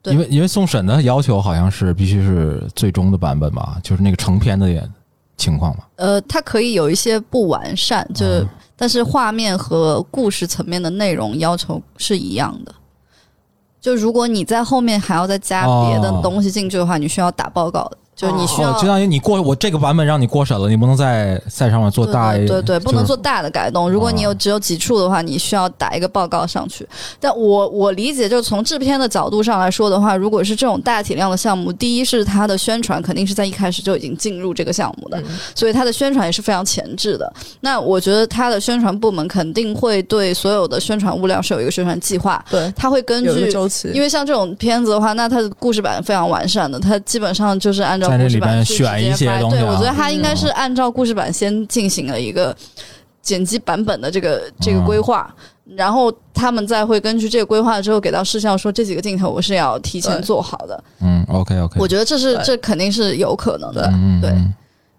[0.00, 4.88] 对因为因为送审的要求好像是必须是最终的版本吧，就是那个成片的
[5.36, 5.82] 情况嘛。
[5.96, 8.24] 呃，它可以有一些不完善，就
[8.76, 12.72] 但是画面和故事层面的内容要求是一样的。
[13.80, 17.98] 就如果你在后面还要再加别的哦东西进去的话，你需要打报告的。
[18.18, 23.90] 就是你需要、相当于你过我这个版本让你过审了，你不能在赛场上面做大对对对，不能就是做大的改动。
[23.90, 26.86] 如果你有哦只有几处的话，你需要打一个报告上去。
[27.20, 35.22] 但我我理解，就是从制片的角度上来说的话，如果是这种大体量的项目，第一是它的宣传肯定是在一开始就已经进入这个项目的，
[35.54, 37.32] 所以它的宣传也是非常前置的。
[37.60, 43.48] 那我觉得它的宣传部门肯定会对所有的宣传物料是有一个宣传计划，对，它会根据。
[43.48, 52.54] 周期，因为像这种片子的话，那它的故事版非常完善的，它基本上就是按照在那里边故事版选一些东西啊我觉得他应该是按照故事版先进行了一个
[53.22, 55.32] 剪辑版本的这个这个规划，
[55.76, 60.84] 然后他们再会根据这个规划之后给到视效说这几个镜头我是要提前做好的。
[61.00, 63.82] 嗯，OK OK，我觉得这是这肯定是有可能的。
[63.82, 64.34] 对嗯对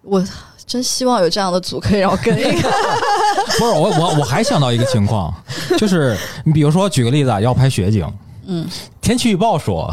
[0.03, 0.23] 我
[0.65, 2.69] 真希望有这样的组可以让我跟一个。
[3.57, 5.33] 不是我我我还想到一个情况，
[5.77, 8.07] 就是你比如说举个例子啊，要拍雪景，
[8.45, 8.67] 嗯，
[9.01, 9.91] 天气预报说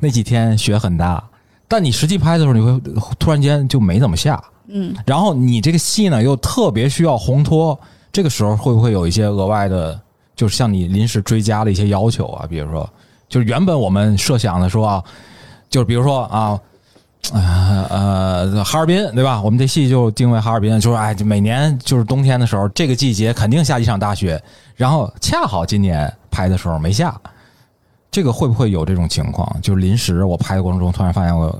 [0.00, 1.22] 那几天雪很大，
[1.74, 2.80] 但你实际拍的时候，你会
[3.18, 7.76] 突然间就没怎么下，嗯，然后你这个戏呢又特别需要烘托，
[8.12, 10.00] 这个时候会不会有一些额外的，
[10.36, 12.46] 就是像你临时追加的一些要求啊？
[12.48, 12.88] 比如说，
[13.28, 15.02] 就是原本我们设想的说啊，
[15.68, 16.60] 就是比如说啊。
[17.32, 19.40] 呃呃，哈尔滨对吧？
[19.40, 24.38] 我们这戏就定位哈尔滨，就是哎，每年就是冬天的时候，这个季节肯定下一场大雪，
[24.76, 27.18] 然后恰好今年拍的时候没下，
[28.14, 29.44] 这个会不会有这种情况？
[29.60, 31.52] 就是临时我拍的过程中，突然发现我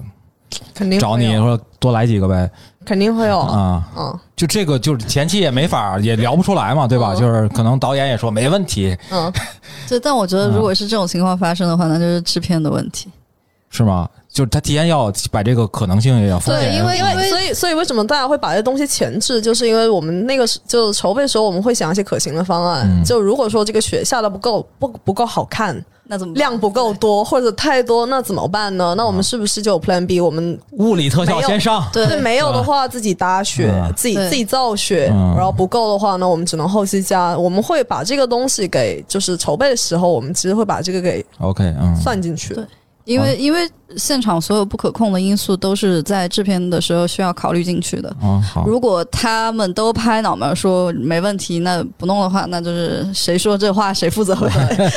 [0.72, 2.48] 肯定找你说多来几个呗
[2.84, 7.12] 肯定会有啊，啊，嗯就这个就是前期也没法也聊不出来嘛，对吧？
[7.14, 9.32] 嗯就是可能导演也说没问题，嗯，
[9.88, 13.10] 就但我觉得嗯如果是这种情况发生的话，那就是制片的问题。
[13.70, 14.08] 是吗？
[14.28, 22.86] 就是他提前要把这个可能性也要风险对因为因为所以所以为什么大家会把这东西前置，就是因为我们那个时就筹备的时候，我们会想一些可行的方案。
[22.88, 25.74] 嗯就如果说这个雪下的不够不不够好看，
[26.06, 28.94] 那怎么量不够多或者太多，那怎么办呢？
[28.96, 30.20] 那我们是不是就有 Plan B？
[30.20, 32.20] 我们物理特效先上，对对。
[32.20, 35.34] 没有的话自己搭雪自己自己造雪，嗯。
[35.36, 37.36] 然后不够的话呢，我们只能后期加。
[37.36, 42.54] 我们会把这个东西给就是筹备的时候，我们其实会把这个给 OK，嗯，算进去。
[42.54, 42.64] 对
[43.04, 48.14] 因为因为现场所有不可控的因素都是在制片的时候需要考虑进去的。
[48.66, 54.90] 如果他们都拍脑门说没问题，那不弄的话，那就是谁说这话谁负责呗。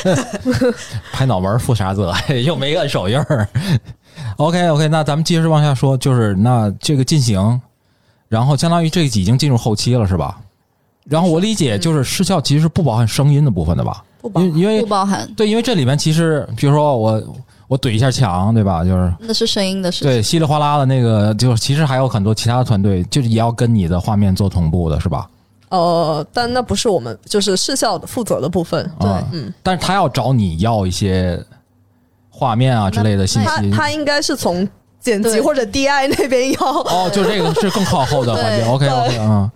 [1.12, 2.14] 拍脑门儿负啥责？
[2.44, 3.48] 又没摁手印儿。
[4.38, 7.60] OK OK，那咱们接着往下说，就是那这个进行，
[8.28, 10.40] 然后相当于这已经进入后期了，是吧？
[11.04, 14.02] 然后我理解就是视效其实是不包含声音的部分的吧？
[14.20, 17.22] 不包因为不包含，对，因为这里面其实比如说我
[17.68, 18.82] 我怼一下墙，对吧？
[18.82, 20.08] 就是那是声音的事情。
[20.08, 25.28] 对稀里哗啦的那个，就其实还有很多其他的团队，就是也要跟你的画面做同步的，是吧？
[25.68, 28.90] 呃，但那不是我们就是视效的负责的部分。
[28.98, 31.38] 对啊嗯，但是他要找你要一些
[32.30, 33.70] 画面啊之类的信息。
[33.70, 34.66] 他他应该是从
[34.98, 36.58] 剪辑或者 DI 那边要。
[36.60, 38.64] 哦，就这个是更靠后的环节。
[38.70, 39.50] OK OK 嗯，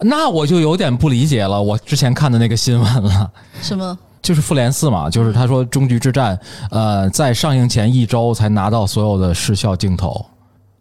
[0.00, 1.62] 那我就有点不理解了。
[1.62, 3.30] 我之前看的那个新闻了，
[3.62, 3.98] 什么？
[4.22, 6.38] 就是复联四嘛，就是他说终局之战，
[6.70, 10.24] 呃，在上映前一周才拿到所有的视效镜头，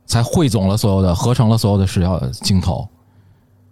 [0.06, 2.88] 才汇总了所有的，合成了所有的视效镜头。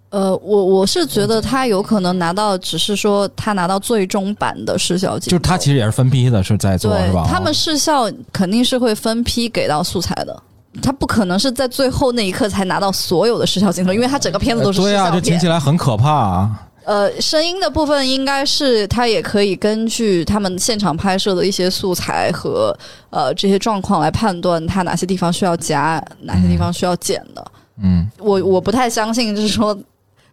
[0.09, 7.27] 呃，我我是觉得他有可能拿到，只是说他拿到最终版的视效镜头，就是他其实也是分批的，是在做，是吧？
[7.29, 10.35] 他们视效肯定是会分批给到素材的。
[10.81, 15.47] 他不可能是在最后那一刻才拿到所有的视效镜头，因为他整个片子都是视对啊，效片这听起。
[15.47, 16.65] 来很可怕啊。
[16.89, 22.75] 呃，声音的部分应该是他也可以根据他们现场拍摄的一些素材和
[23.11, 27.51] 呃这些状况来判断他哪些地方需要加，哪些地方需要剪的。
[27.83, 29.77] 嗯我我不太相信，就是说，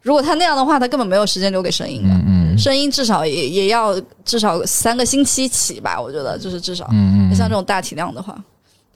[0.01, 2.09] 如果他那样的话，他根本没有时间留给声音的。
[2.09, 6.89] 嗯嗯声音至少也也要至少三个星期起吧，我觉得就是至少。
[6.91, 8.35] 嗯嗯，像这种大体量的话，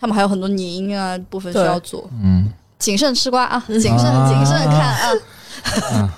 [0.01, 6.15] 他们还有很多拟音啊部分需要做，嗯，谨慎吃瓜啊，谨慎啊谨慎看啊。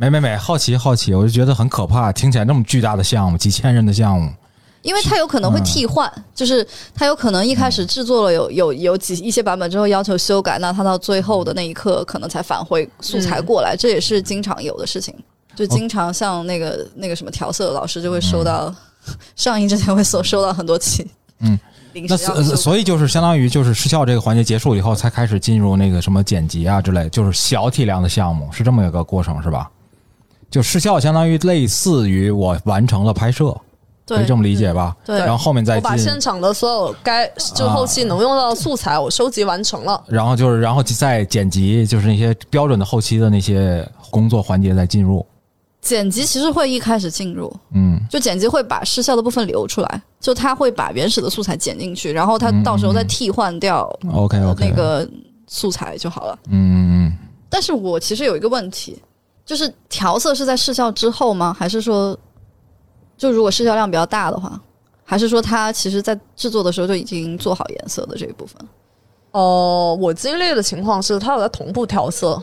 [0.00, 4.32] 没没没，好奇好奇，我就觉得很可怕，听起来那么巨大的项目，几千人的项目，
[4.80, 15.14] 因为它有可能会替换，就是它有可能一开始制作了有有有几一些版本之后要求修改，那它到最后的那一刻可能才返回素材过来，这也是经常有的事情。
[15.54, 18.74] 就经常像那个那个什么调色的老师就会收到、
[19.36, 21.06] 上映之前会收收到很多期，
[21.40, 21.60] 嗯，
[22.08, 29.70] 那所所以就是相当于就是失效这个环节结束以后，才开始进入那个什么剪辑啊之类，就是小体量的项目，是这么一个过程是吧？
[30.50, 33.56] 就失效相当于类似于我完成了拍摄，
[34.06, 34.96] 可以这么理解吧？
[35.04, 40.02] 对然后后面再我把，现场的所有该就后期能用到的素材，我收集完成了。
[40.08, 45.24] 然后就是然后再剪辑，就是那些标准的后期的那些工作环节再进入。
[45.80, 55.08] 剪辑其实会一开始进入，嗯就剪辑会把失效的部分留出来，就他会把原始的素材剪进去，然后他到时候再替换掉，OK 呃 OK，那个
[55.46, 56.38] 素材就好了。
[56.48, 59.00] 嗯嗯但是我其实有一个问题，
[59.50, 61.52] 就是调色是在试效之后吗？
[61.58, 62.16] 还是说，
[63.16, 64.56] 就如果试效量比较大的话，
[65.04, 68.56] 还是说它其实在制作的时候就已经做好颜色的这一部分？
[69.32, 72.40] 呃，我经历的情况是，它有在同步调色，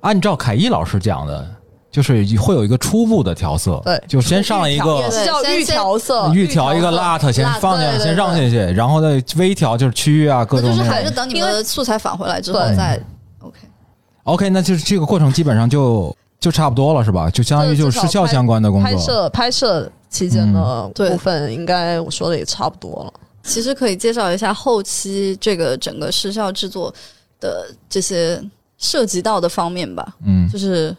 [0.00, 1.48] 按照凯一老师讲的，
[1.90, 10.90] 就是会有一个初步的调色，对就先上一个是叫预调色，预调一个色 lat，先放进对对先让进去，然后再微调，就是区域啊各种就是。
[10.90, 13.02] 还是等你们的素材返回来之后再
[13.38, 13.58] OK。
[14.24, 16.14] OK，那就是这个过程基本上就
[16.44, 17.30] 就差不多了，是吧？
[17.30, 18.90] 就相当于就是失效相关的工作。
[18.90, 23.12] 拍摄拍摄期间的对部分，应该我说的也差不多了。
[23.42, 26.92] 其实可以介绍一下后期这个整个视效制作
[27.40, 28.38] 的这些
[28.76, 30.16] 涉及到的方面吧。
[30.26, 30.94] 嗯就是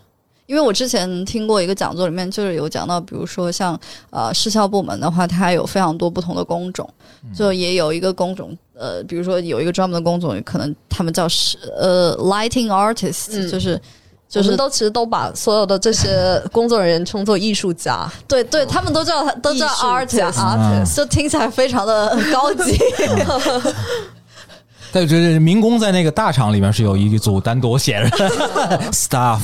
[0.48, 3.80] 因为我之前听过一个讲座，里面就是有讲到，比如说像
[4.10, 6.90] 呃视效部门的话，它有非常多不同的工种，
[7.36, 13.80] 就也有一个工种，呃，比如说有一个专门的工种，可能他们叫是呃 lighting artist，、嗯就是
[14.36, 22.78] 就就是是都其实都把所有的这些工作人员称作艺术家， 对对，他们都叫他都叫 artist，啊就听起来非常的高级。
[24.92, 28.30] 但，就是民工在那个大厂里面是有一组单独写着
[28.92, 29.40] staff，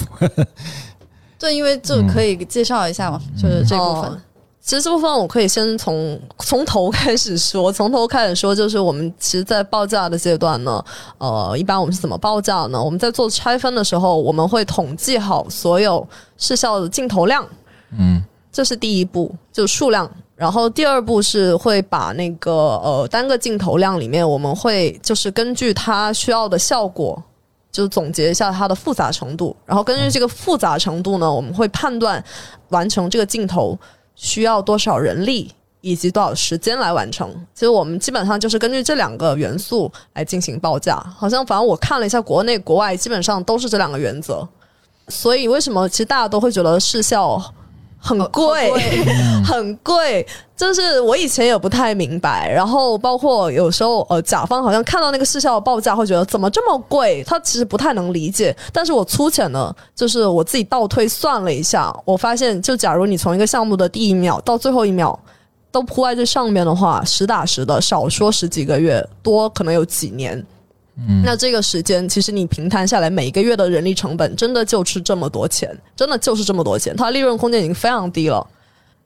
[1.39, 4.21] 对，因为就可以介绍一下嘛，就是这部分。
[4.61, 10.83] 哦其实这部分我可以先从从头开始说， 从头开始说，就是我们其实，在报价的阶段呢，
[11.17, 12.81] 呃，一般我们是怎么报价呢？
[12.81, 16.07] 我们在做拆分的时候，我们会统计好所有
[16.37, 17.43] 视效的镜头量，
[17.97, 20.09] 嗯这是第一步，就数量。
[20.35, 22.51] 然后第二步是会把那个
[22.83, 27.21] 呃单个镜头量里面，我们会就是根据它需要的效果，
[27.71, 29.55] 就总结一下它的复杂程度。
[29.65, 32.23] 然后根据这个复杂程度呢，我们会判断
[32.69, 33.77] 完成这个镜头
[34.21, 35.51] 需要多少人力。
[35.83, 37.27] 以及多少时间来完成？
[37.55, 40.95] 其实我们基本上就是根据这两个元素来进行报价。
[41.17, 44.47] 好像反正我看了一下，国内国外基本上都是这两个原则。
[45.07, 47.41] 所以为什么其实大家都会觉得市效
[48.01, 48.71] 很贵，
[49.45, 50.25] 很贵？
[50.57, 57.23] 就是我以前也不太明白，然后包括有时候呃，甲方好像看到那个市效的报价，会觉得怎么这么贵？
[57.23, 58.55] 他其实不太能理解。
[58.73, 65.17] 但是我粗浅的，就是我自己倒推算了一下，我发现，就假如你从一个项目的第一秒到最后一秒。
[65.73, 70.45] 都铺在这上面的话，实打实的，少说十几个月，多可能有几年。
[71.07, 78.45] 嗯，那这个时间，其实你平摊下来，每一个月的人力成本，真的就是这么多钱，真的就是这么多钱，它利润空间已经非常低了。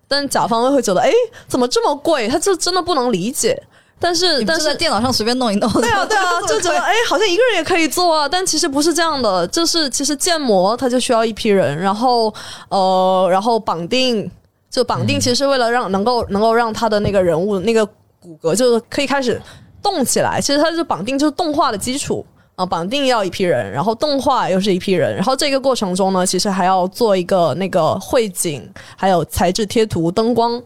[0.08, 1.12] 但甲方会觉得，哎，
[1.48, 2.28] 怎么这么贵？
[2.28, 3.62] 他就真的不能理解。
[3.98, 5.72] 但是，但是在电脑上随便弄一弄？
[5.82, 9.48] 对啊，对啊， 就觉得哎，好像一个人也可以做啊，但其实不是这样的。
[9.48, 12.32] 就是其实建模它就需要一批人，然后
[12.70, 14.30] 呃，然后绑定，
[14.70, 17.86] 就绑定其实是为了让能够能够让他的那个人物那个
[18.20, 19.42] 骨骼就是可以开始
[19.86, 20.42] 动起来。
[20.42, 22.26] 其实它是绑定就是动画的基础。
[22.58, 28.66] 啊，绑定要一批人，然后动画又是一批人，然后这个过程中呢，其实还要做一个那个绘景，
[28.96, 30.64] 还有材质贴图、灯光，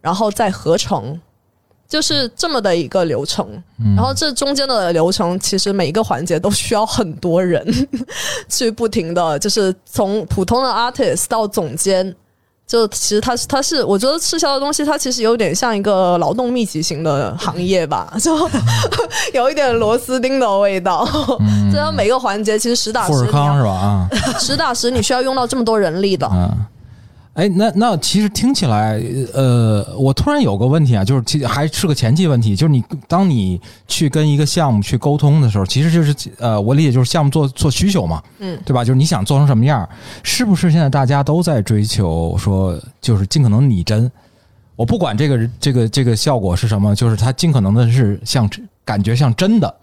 [0.00, 1.20] 然后再合成，
[1.88, 3.60] 就是这么的一个流程。
[3.96, 7.66] 然后这中间的流程，其实每一个环节都需要很多人
[8.48, 12.14] 去不停的，就是从普通的 artist 到总监。
[12.66, 18.34] 就其实它是它是，我觉得滞销的东西，它其实有点像一个劳动密集型的行业吧，就
[19.34, 21.06] 有一点螺丝钉的味道。
[21.70, 23.70] 这样每个环节其实实打实富士康是吧？
[23.70, 24.08] 啊，
[24.38, 26.26] 实打实你需要用到这么多人力的。
[26.32, 26.50] 嗯，
[27.34, 29.02] 哎，那那其实听起来，
[29.32, 33.58] 呃，我突然有个问题啊，就是其实还是个前期问题，就是你当你
[33.88, 38.84] 去跟一个项目去沟通的时候，其实就是呃，我理解就是项目做做需求嘛，嗯，对吧？
[38.84, 39.88] 就是你想做成什么样，
[40.22, 44.10] 是不是现在大家都在追求说，就是尽可能拟真？
[44.76, 48.48] 我不管这个这个这个效果是什么，就是它尽可能的是像
[48.84, 49.74] 感觉像真的，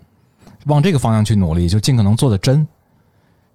[0.65, 2.67] 往这个方向去努力，就尽可能做的真。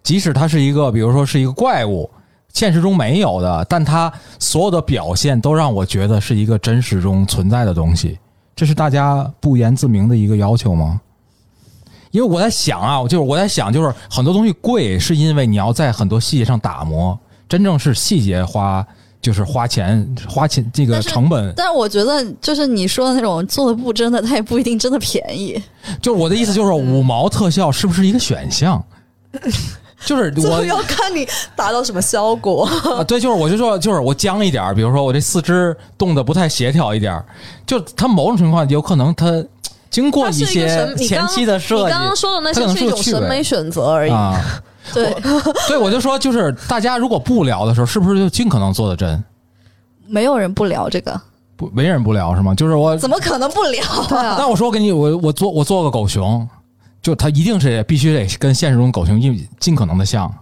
[0.03, 2.11] 即使它是一个，比如说是一个怪物，
[2.55, 8.19] 现实中没有的，但它所有的表现都让我觉得是一个真实中存在的东西。
[8.57, 11.01] 这是大家不言自明的一个要求吗？
[12.13, 18.87] 因为我在想啊，就是我在想，就是很多东西贵，是因为你要在很多细节上打磨，真正是细节花，
[19.21, 21.53] 就是花钱花钱这个成本。
[21.57, 25.61] 但是我觉得，就是你说的那种做的不真的，它也不一定真的便宜。
[26.01, 28.81] 就是我的意思，就是五毛特效是不是一个选项？
[30.05, 31.27] 就是我这要看你
[31.57, 32.65] 达到什么效果。
[32.65, 37.25] 啊，对，就是我就说，就是我僵一点儿，比如说我这四肢动的不太协调一点儿，
[37.67, 39.45] 就它某种情况有可能它
[39.91, 44.13] 经过一些前期的设计你刚刚说的那些它可能是一种审美选择而已。
[44.13, 44.41] 啊，
[44.93, 45.15] 对，
[45.69, 49.23] 对，我就说，就是大家如果不聊的时候，是不是就尽可能做的真？
[50.07, 51.19] 没有人不聊这个，
[51.57, 52.55] 不，没人不聊是吗？
[52.55, 53.83] 就是我，怎么可能不聊
[54.19, 54.37] 啊？
[54.39, 56.47] 那我说我给你，我我做我做个狗熊，
[57.05, 60.33] 就他一定是必须得跟现实中狗熊尽尽可能的像，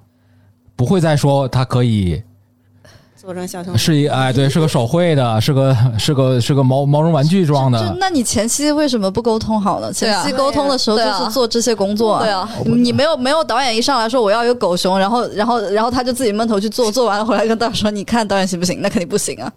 [0.77, 2.23] 不会再说它可以
[3.17, 7.97] 做成小熊是一哎对，是个手绘的，是个 是个是个毛毛绒玩具装就的。
[7.99, 9.93] 那你前期为什么不沟通好呢？
[9.93, 12.21] 前期沟通的时候就是做这些工作。
[12.21, 18.81] 对啊，你没有没有导演一上来说我要有狗熊，然后然后然后他就自己闷头去做，做完了回来跟导演说你看导演行不行？
[18.81, 19.53] 那肯定不行啊。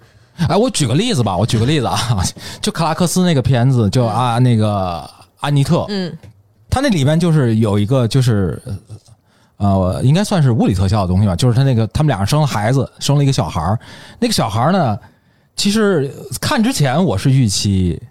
[0.49, 1.97] 哎，我举个例子吧，我举个例子啊，
[2.62, 5.08] 就克拉克斯那个片子，就啊那个
[5.39, 6.12] 安妮特，嗯，
[6.70, 8.61] 他那里边就是有一个就是
[9.57, 13.80] 呃，应该算是物理特效的东西吧，就是他那个他们俩生了孩子，生了一个小孩儿，
[14.20, 14.99] 那个小孩儿呢，
[15.55, 18.01] 其实看之前我是预期，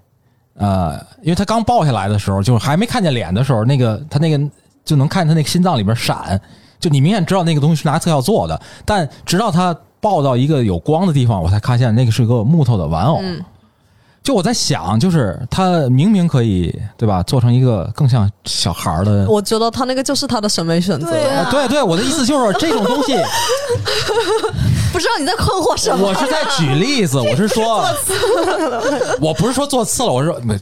[0.55, 4.43] 呃，因为他刚抱下来的时候，就是还没看见脸的时候，那个他那个
[4.85, 6.41] 就能看见他那个心脏里边闪，
[6.81, 13.21] 就你明显知道那个东西是拿特效做的，但直到他抱到一个有光的地方，我才发现那个是个木头的玩偶。
[14.25, 19.27] 就我在想，就是他明明可以对吧，做成一个更像小孩儿的。
[19.29, 21.11] 我觉得他那个就是他的审美选择。
[21.11, 21.21] 对
[21.51, 23.15] 对对，我的意思就是这种东西，
[24.91, 26.09] 不知道你在困惑什么？
[26.09, 27.85] 我是在举例子，我是说，
[29.21, 30.59] 我不是说做次了，我是说，没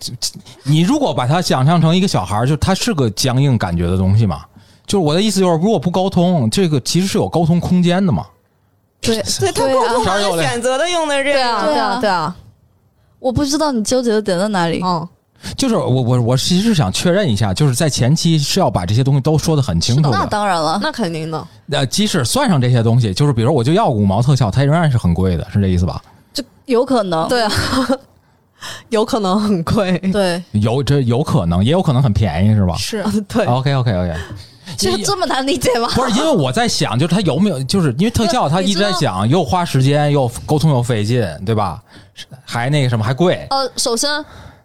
[0.65, 4.43] 你如果把它想象成一个小孩儿，就他是个僵硬感觉的东西嘛。
[4.85, 8.27] 就是我的意思就是，如果不沟通，这个其实是有沟通空间的嘛。
[9.01, 12.37] 对对他对啊沟通哪儿有嘞完选择的用的是这个，对啊，对啊，对啊，
[13.23, 14.81] 我不知道你纠结的点在哪里。
[14.85, 15.09] 嗯，
[15.57, 20.27] 就是我我我其实是想确认一下，就是在前期是要把这些东西都说的很清楚那。
[20.27, 21.47] 当然了，那肯定的。
[21.70, 26.03] 呃，即使算上这些东西，就是比如我就要五毛特效，它仍然是很贵的，是这意思吧？
[26.35, 27.29] 就有可能。
[27.29, 27.53] 对啊，
[28.91, 29.97] 有可能很贵。
[30.12, 33.05] 对，有这有可能，也有可能很便宜，是吧是。
[33.29, 34.14] 对，？OK OK OK。
[34.77, 35.89] 这这么难理解吗？
[35.95, 41.83] 不是因为我在想，就是他有没有，就是因为特效，他一直在讲，又花时间，又沟通又费劲，对吧？
[42.45, 43.47] 还那个什么，还贵。
[43.51, 44.11] 呃，首先，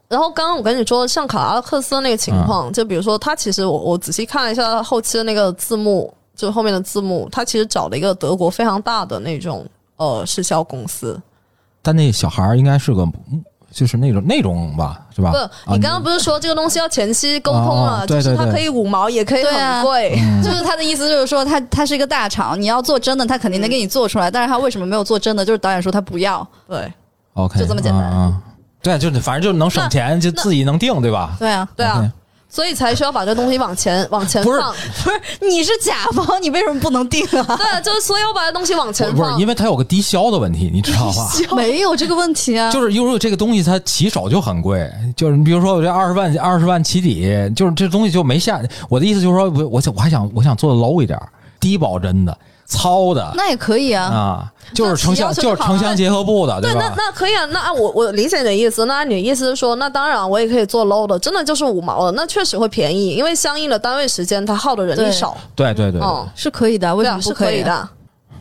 [0.08, 11.20] 然后刚刚我跟你说，像卡拉克斯那个情况，就比如说他其实我我仔细看了一下他后期的那个字幕，就后面的字幕，他其实找了一个德国非常大的那种呃视效公司。
[11.82, 13.08] 但那小孩儿应该是个，
[13.78, 15.30] 就是那种那种吧，是吧？
[15.30, 20.20] 不，啊你刚刚不是说这个东西要前期沟通哦了，对对对就是它可以五毛，也可以很贵。
[20.44, 24.32] 就是他的意思，就是说他他是一个大厂，你要做真的，他肯定能给你做出来。
[24.32, 25.46] 但是他为什么没有做真的？
[25.46, 26.46] 就是导演说他不要。
[26.68, 26.92] 对
[27.34, 28.42] OK，就这么简单
[28.82, 31.36] 对，就是反正就是能省钱，就自己能定，对吧？
[31.38, 32.12] 对啊，对啊
[32.50, 34.74] 所以才需要把这东西往前 往前不是放。
[35.04, 37.44] 不是你是甲方，你为什么不能定啊？
[37.58, 41.30] 对啊，就是所以我把这东西往前放不是，因为它有个低消的问题，你知道吧？
[41.56, 42.72] 没有这个问题啊。
[42.72, 48.62] 就是因为这个东西它起手就很贵，就是你比如说我这二十万二十万起底，就是这东西就没下。
[48.90, 51.20] 我的意思就是说，我我想我还想我想做的 low 一点，
[51.60, 52.38] 低保真的
[52.68, 54.04] 糙的那也可以啊。
[54.04, 56.94] 啊，就是城乡这就是城乡结合部的，对，那吧？
[56.98, 57.46] 那可以啊。
[57.46, 65.36] 那按我我理解你的意思，那按你的意思是说，那当然我也可以做 low 的，真的就是五毛的，那确实会便宜，因为相应的单位时间它耗的人力少。
[65.56, 67.62] 对对对对嗯，是可以的，为什么不可以啊？
[67.62, 67.90] 以的。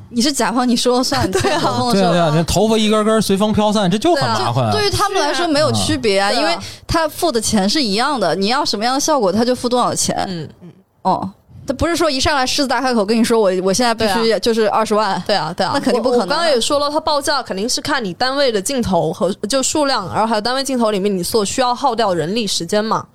[0.09, 1.29] 你是甲方，你说了算。
[1.33, 1.61] 对啊，
[1.93, 4.70] 对啊对啊，那头发一根根随风飘散，这就很麻烦啊。
[4.72, 6.57] 对于他们来说没有区别啊，啊因为
[6.87, 10.16] 他付的钱是一样的，你要什么样的效果，他就付多少钱。
[10.29, 10.72] 嗯嗯，
[11.03, 11.31] 哦，
[11.67, 23.07] 他不是说一上来狮子大开口跟你说我我现在必须就是二十万，对啊，对啊，那肯定不可能我我刚刚也说了，它报价肯定是看你单位的镜头和就数量，然后还有单位镜头里面你所需要耗掉人力时间嘛。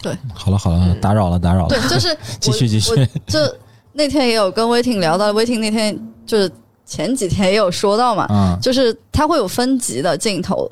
[0.00, 0.16] 对。
[0.34, 1.68] 好了好了，打扰了打扰了。
[1.68, 2.90] 对，，就是 继续继续。
[2.92, 3.38] 我就
[3.92, 6.50] 那天也有跟威婷聊到，威婷那天就是
[6.86, 8.58] 前几天也有说到嘛，嗯。
[8.60, 10.68] 就是它会有分级的镜头，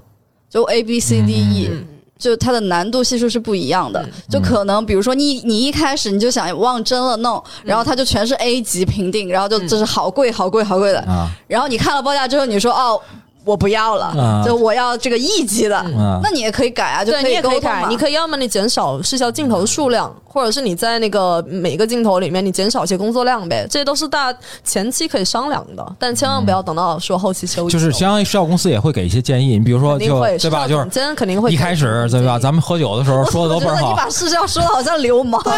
[0.48, 1.86] 就 A B C D E，、嗯
[2.20, 4.08] 就它的难度系数是不一样的。
[4.28, 9.66] 就可能比如说你你一开始你就想往真了弄，然后它就全是 A 级评定，然后就嗯。
[9.66, 11.28] 这是好贵好贵好贵的，啊。
[11.48, 13.00] 然后你看了报价之后，你说哦。
[13.44, 17.88] 我不要了，啊就我要这个 E 级的，嗯那你也可以改啊，就对，可你也可以改，沟通嘛。
[17.88, 24.32] 你可以要么你减少视效镜头数量，或者是你在那个每个镜头里面你减少一些工作量呗，这些都是大
[24.64, 27.68] 前期可以商量的，但千万不要等到说后期修。
[27.70, 30.68] 就是相当于视效公司也会给一些建议，你比如说就肯定会对吧？
[30.68, 32.38] 就是总监肯定会一开始对吧？
[32.38, 35.42] 咱们喝酒的时候说的都倍儿好，你把视效说的好像流氓，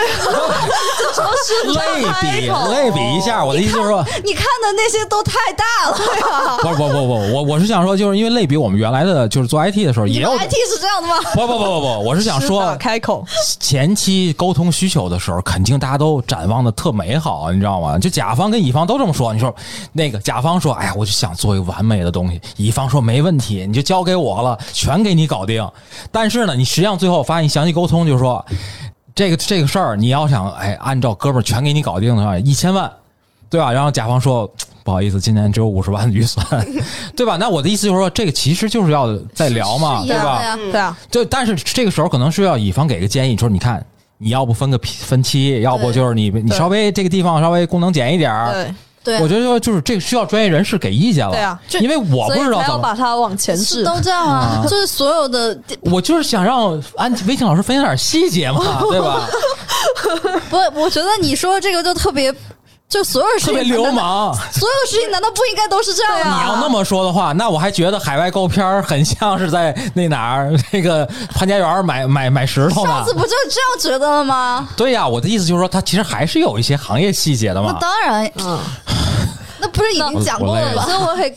[1.66, 6.56] 类比类比一下，我的意思就是说， 你看的那些都太大了呀。
[6.62, 11.14] 不不不不，我我是想说，就是因为类比我们原来的就是做 IT 的时候也有 IT 是这样的吗？
[11.34, 13.24] 不不不不不， 我是想说开口，
[13.58, 17.98] 前期沟通需求的时候，肯定大家都展望的特美好，你知道吗？
[17.98, 19.54] 就甲方跟乙方都这么说，你说
[19.92, 25.66] 那个甲方说，哎呀，我就想做一个完美的东西，乙方说没问题，你就交给我了，全给你搞定。
[26.10, 28.44] 但是呢，你实际上最后发现，你详细沟通就是说。
[29.14, 32.90] 这个 这个事儿，你要想哎，按照哥们儿全给你搞定的话，一千万，
[33.50, 33.70] 对吧？
[33.70, 34.50] 然后甲方说
[34.84, 36.44] 不好意思，今年只有五十万的预算，
[37.16, 37.36] 对吧？
[37.38, 40.56] 那我的意思就是说，这个其实就是要再聊嘛，对吧？
[40.70, 43.84] 对啊，就但是这个时候可能是要乙方给个建议，说你看。
[44.24, 48.72] 你要不分个批分期，要不就是你你稍微这个地方稍微功能减一点儿，对
[49.02, 51.32] 对，我觉得就是这个需要专业人士给意见了。
[51.32, 53.82] 对啊就因为我不知道怎么，把它往前置。
[53.82, 59.28] 都这样啊，啊就是所有的我就是想让安微信老师分享点细节嘛，对吧？
[60.48, 62.32] 不，我觉得你说这个就特别，
[62.92, 64.34] 就所有事情特别流氓。
[64.52, 66.46] 所有事情难道不应该都是这样你？
[66.46, 73.14] 要那么说的话，那我还觉得海外购片儿很像是在那哪儿那个潘家园买买买石头呢上次。
[73.14, 74.68] 不就这样觉得了吗？
[74.76, 77.80] 对呀，我的意思就是说，它其实还是有一些行业细节的嘛那。
[77.80, 78.58] 当然，嗯，
[79.58, 80.92] 那不是已经讲过了吗所？
[80.92, 81.34] 以我很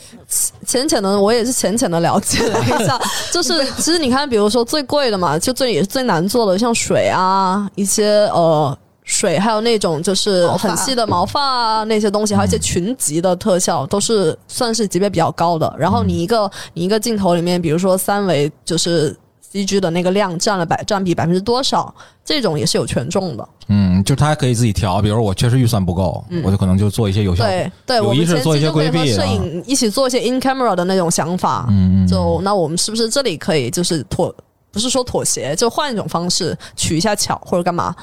[0.65, 2.99] 浅浅的，我也是浅浅的了解了一下，
[3.31, 8.77] 就是其实你看，比如说最贵的嘛，就最也是最难做的，像水啊，一些呃。
[9.05, 15.73] 水还有那种就是很细的毛发啊，那些东西，还有一些群集的特效，都是算是级别比较高的。
[15.77, 19.15] 然后你一个你一个镜头里面，比如说三维就是
[19.53, 21.93] CG 的那个量占了百占比百分之多少，
[22.25, 23.47] 这种也是有权重的。
[23.67, 27.43] 嗯，就他还可以自己调，比如我确实预算不够，我就可能就做一些有效。
[27.45, 31.67] 对对，有我们前意识做一些规避啊摄影一起做一些 in camera 的那种想法。
[31.69, 34.33] 嗯嗯，就那我们是不是这里可以就是妥，
[34.75, 37.95] 不是说妥协，就换一种方式取一下巧或者干嘛，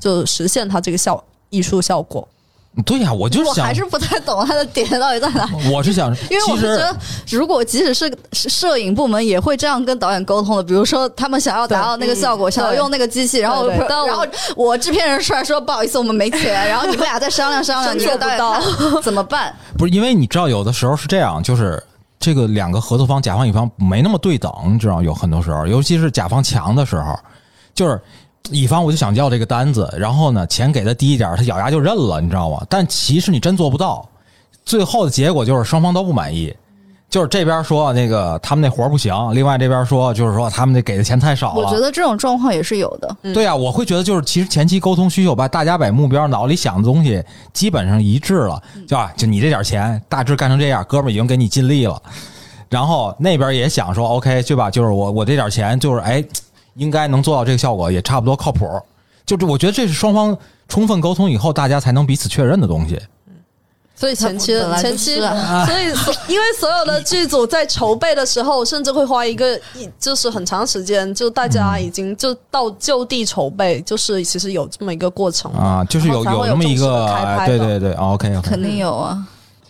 [0.00, 2.26] 就实现它这个效艺术效果。
[2.84, 5.48] 对呀，我就是想我还，是不太懂他的点到底在哪。
[5.72, 6.96] 我是想，因为我是觉得，
[7.30, 18.62] 如果即使是是摄影部门也会这样跟导演沟通的，比如说他们想要达到那个效果，想要用那个机器，然后然后我制片人出来说不好意思，我们没钱，然后你们俩再商量商量，你跟导演
[19.02, 19.54] 怎么办？
[19.78, 21.80] 不是因为你知道，有的时候是这样，就是
[22.18, 27.18] 这个两个合作方，甲方乙方没那么对等，你知道，有很多时候，尤其是甲方强的时候，
[27.74, 28.00] 就是
[28.50, 32.64] 乙方我就想要这个单子，然后呢，钱给的低一点，他咬牙就认了，你知道吗？
[32.68, 34.08] 但其实你真做不到，
[34.64, 36.54] 最后的结果就是双方都不满意。
[37.10, 41.60] 就是这边说那个他们那活儿不行，另外这边说就是说他们那给的钱太少了。
[41.60, 43.16] 我觉得这种状况也是有的。
[43.32, 52.00] 对呀、我会觉得就是其实前期沟通需求吧，大家把目标脑里想的东西基本上一致了，就啊，就你这点钱大致干成这样，哥们儿已经给你尽力了。
[52.68, 54.70] 然后那边也想说 OK，对吧？
[54.70, 56.22] 就是我我这点钱就是哎，
[56.74, 58.68] 应该能做到这个效果，也差不多靠谱。
[59.24, 60.36] 就这我觉得这是双方
[60.68, 63.00] 充分沟通以后，大家才能彼此确认的东西。
[63.98, 65.86] 所以前期前期，啊所以
[66.32, 79.18] 因为所有的剧组在筹备的时候，甚至会花一个一就是很长时间，就大家已经就到就地筹备，就是其实有这么一个过程啊，就是有然后才会那么一个，对对对，OK 肯定有啊。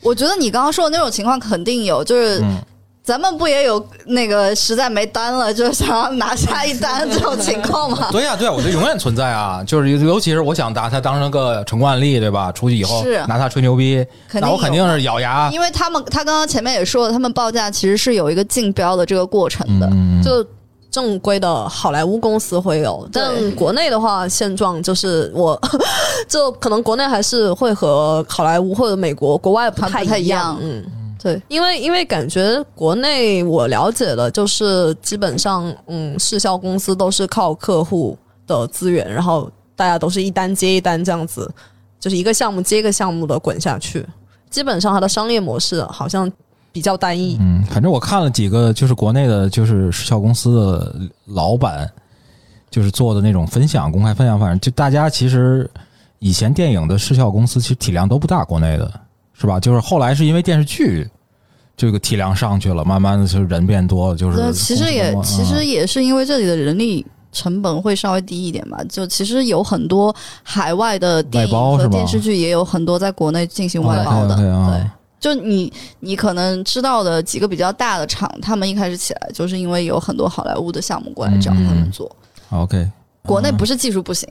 [0.03, 2.59] 我觉得你刚刚说的那种情况肯定有，就是嗯
[3.09, 8.09] 咱们不也有那个实在没单了，就是想要拿下一单这种情况吗？
[8.13, 12.53] 对呀、对呀、我觉得永远存在啊，就是尤其是我想拿它当成个成功案例，对吧？
[12.53, 15.49] 出去以后是拿它吹牛逼，肯定那我肯定是咬牙。
[15.51, 19.89] 因为他们他刚刚前面也说了，他们报价其实是有一个竞标的这个过程的。
[19.91, 20.47] 嗯，就
[20.91, 25.59] 正规的好莱坞公司会有，但国内的话，现状就是我
[26.29, 30.85] 就可能国内还是会和好莱坞或者美国国外不太还不太一样样，嗯。
[31.19, 38.17] 对，因为因为感觉国内我了解的，就是基本上嗯，视效公司都是靠客户
[38.47, 41.51] 的资源，然后大家都是一单接一单这样子，
[41.99, 44.07] 就是一个项目接一个项目的滚下去。
[44.49, 46.31] 基本上它的商业模式好像
[46.73, 47.37] 比较单一。
[47.41, 50.95] 嗯，反正我看了几个，就是国内的，就是视效公司的
[51.27, 51.91] 老板，
[52.71, 55.69] 就是做的那种分享，公开分享，反正就大家其实
[56.21, 58.91] 以前电影的视效公司其实体量都不大，国内的
[59.41, 59.61] 是吧？
[59.61, 61.09] 就是后来是因为电视剧
[61.77, 68.83] 这个体量上去了，慢慢的就人变多了，就是对，其实也其实嗯也是因为这里的人力成本会稍微低一点吧。
[68.89, 74.35] 就其实有很多海外的电影和电视剧，也有很多在国内进行外包的。
[74.35, 82.11] 对，就你你可能知道的几个比较大的厂，他们一开始起来就是因为有很多好莱坞的项目过来找他们做。
[82.51, 82.91] OK，
[83.23, 84.29] 国内不是技术不行，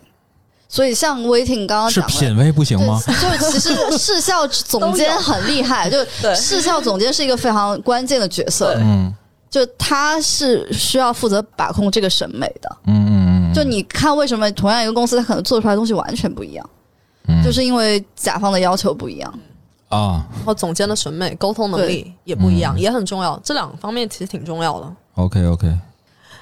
[0.69, 2.19] 所以像威霆刚刚是讲的。
[2.19, 3.01] 品味不行吗？
[3.07, 9.13] 就是其实视效总监很厉害， 就对视效总监是一个非常关键的角色，嗯
[9.49, 12.77] 就他是需要负责把控这个审美的。
[12.85, 16.69] 嗯嗯嗯，就你看，为什么同样一个公司，他可能做出来的东西完全不一样，
[17.29, 19.39] 嗯就是因为甲方的要求不一样。
[19.89, 23.39] 啊然后总监的审美、沟通能力也不一样，嗯也很重要。
[23.41, 24.93] 这两个方面其实挺重要的。
[25.15, 25.73] ，OK OK，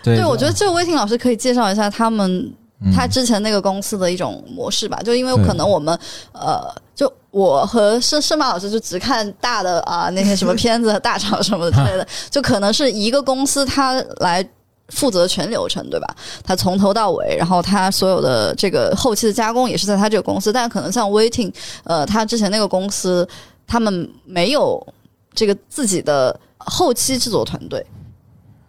[0.04, 2.54] 对对，我觉得这个威霆老师可以介绍一下他们嗯
[2.94, 5.98] 他之前那个公司的一种模式吧，就因为可能我们
[6.34, 6.62] 呃，
[6.94, 14.46] 就我和申申马老师就只看大的啊、那些什么片子、大厂什么之类的， 就可能是一个公司他来
[14.90, 16.16] 负责全流程，对吧？
[16.44, 21.54] 他从头到尾，然后他所有的这个后期的加工也是在他这个公司，但可能像 Waiting，
[21.86, 23.28] 呃，他之前那个公司，
[23.66, 24.86] 他们没有
[25.34, 27.86] 这个自己的后期制作团队，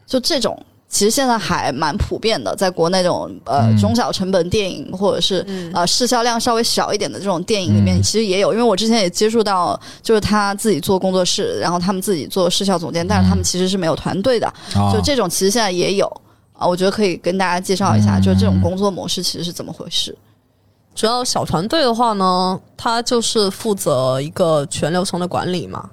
[0.07, 0.57] 就这种。
[0.89, 8.53] 其实现在还蛮普遍的，在国内这种呃嗯中小成本电影，或者是嗯呃市销量稍微小一点的这种电影里面，嗯其实也有。
[8.53, 14.47] 因为我之前也接触到，就是他自己做工作室，然后他们自己做市效总监，但是他们其实是没有团队的。
[14.74, 16.07] 啊就这种其实现在也有
[16.53, 20.16] 啊，我觉得可以跟大家介绍一下，嗯就是这种工作模式其实是怎么回事。
[20.95, 25.91] 主要小团队的话呢，他就是负责一个全流程的管理嘛，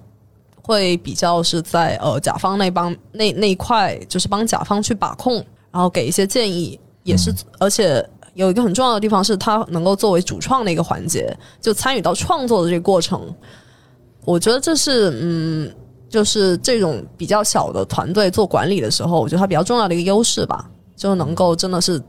[0.64, 5.36] 会比较是在呃甲方那帮那那一块，就是帮甲方去把控，
[5.70, 8.04] 然后给一些建议，也是、而且。
[8.36, 13.32] 有一个很重要的地方是，他能够作为主创的一个环节，就参与到创作的这个过程。
[14.26, 15.72] 我觉得这是嗯，
[16.10, 22.02] 就是这种比较小的团队做管理的时候，我觉得它比较重要的一个优势吧，就能够真的是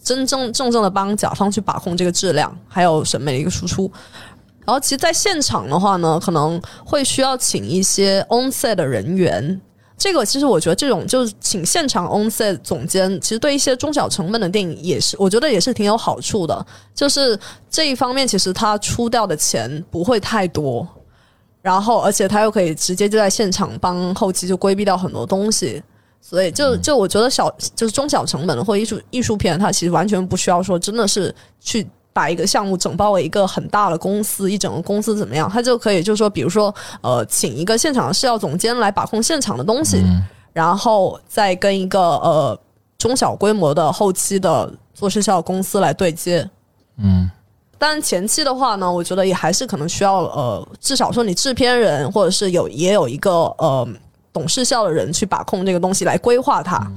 [0.00, 3.90] 真真正正的帮甲方去把控这个质量，还有审美的一个输出。
[4.66, 9.60] 然后，其实，在现场的话呢，可能会需要请一些 on set 的人员。
[9.96, 16.66] 这个其实我觉得，这种就是请现场 on set 总监，其实对一些中小成本的电影也是，我觉得也是挺有好处的。
[16.94, 17.38] 就是
[17.70, 20.86] 这一方面，其实他出掉的钱不会太多，
[21.62, 25.82] 然后而且他又可以直接就在现场帮后期就规避掉很多东西。
[26.20, 40.02] 所以就就我觉得小就是中小成本的或艺术艺术片，它其实完全不需要说真的是去把一个项目整包为一个很大的公司，一整个公司怎么样，他就可以就是说，比如说呃，请一个现场的视效总监来把控现场的东西，
[40.52, 42.58] 然后再跟一个呃
[42.96, 46.48] 中小规模的后期的做视效公司来对接。
[46.96, 47.28] 嗯
[47.76, 53.86] 但前期的话呢，我觉得也还是可能需要呃，至少说你制片人或者是有也有一个呃
[54.32, 56.90] 懂事效的人去把控这个东西来规划它。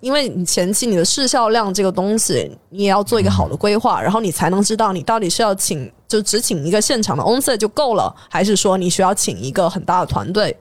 [0.00, 10.56] 因为你前期你的视效量这个东西，你也要做一个好的规划，然后你才能知道你到底是要请就只请一个现场的 on set 就够了，还是说你需要请一个很大的团队。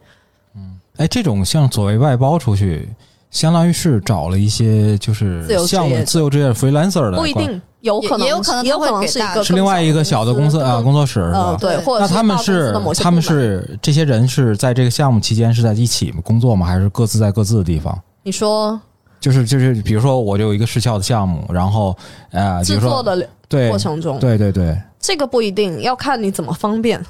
[0.55, 2.89] 嗯哎，这种像所谓外包出去，
[3.29, 8.33] 相当于是找了一些就是自由职业项目自由职业 freelancer 的，不一定，有可能也
[8.63, 11.51] 也有可能也是一个是另外一个小的公司啊工作室是吧？
[11.51, 16.65] 呃对，或者那他们是他们是这些人是在这个项目期间是在一起工作吗？
[16.65, 17.95] 还是各自在各自的地方？
[18.23, 18.81] 你说
[19.20, 21.95] 就是就是，比如说我就有一个失效的项目，然后
[22.32, 27.03] 呃，比制如说作的对过程中，对对对，这个不一定要看你怎么方便。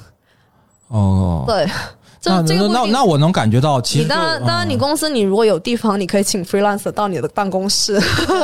[0.88, 1.66] 哦，对，
[2.18, 8.00] 就那那那那我能感觉到，其你实当然，当然，你嗯公司你如果有地方，你可以请 freelancer 到你的办公室。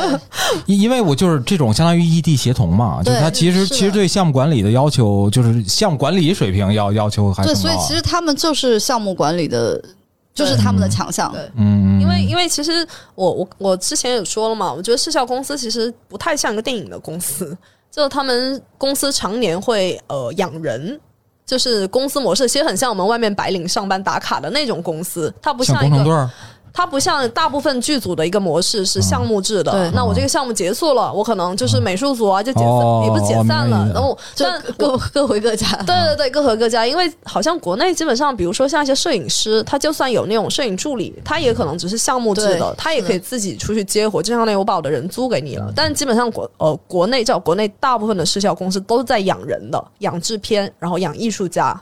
[0.66, 7.72] 因因为我就是这种相当于异地协同嘛，就是对他其实其实对项目管理的要求，就是项目管理水平要要求还对，更高啊。
[7.72, 9.82] 所以其实他们就是项目管理的，
[10.34, 11.32] 就是他们的强项。
[11.32, 11.50] 对
[12.00, 17.56] 因为因为其实我我我之前也说了嘛，我觉得视效公司其实不太像一个电影的公司，
[17.90, 21.00] 就他们公司常年会呃养人。
[21.46, 26.30] 就是公司模式，其实很像我们外面白领上班打卡的那种公司，它不像像一个，工程队儿，
[26.76, 29.70] 它不像大部分剧组的一个模式是项目制的。
[29.70, 34.44] 对那我这个项目结束了，我可能就是美术组啊就解散，哦也不解散了然后就
[34.76, 35.68] 各各回各家。
[35.86, 36.84] 对对对，各回各家。
[36.84, 44.20] 因为好像国内基本上，比如说像一些摄影师，他就算有那种摄影助理，他也可能只是项目制的，他也可以自己出去接活。
[44.20, 51.80] 就像那我把我的人租给你了，但基本上国呃国内叫国内大部分的视效公司都是在养人的，养制片，然后养艺术家，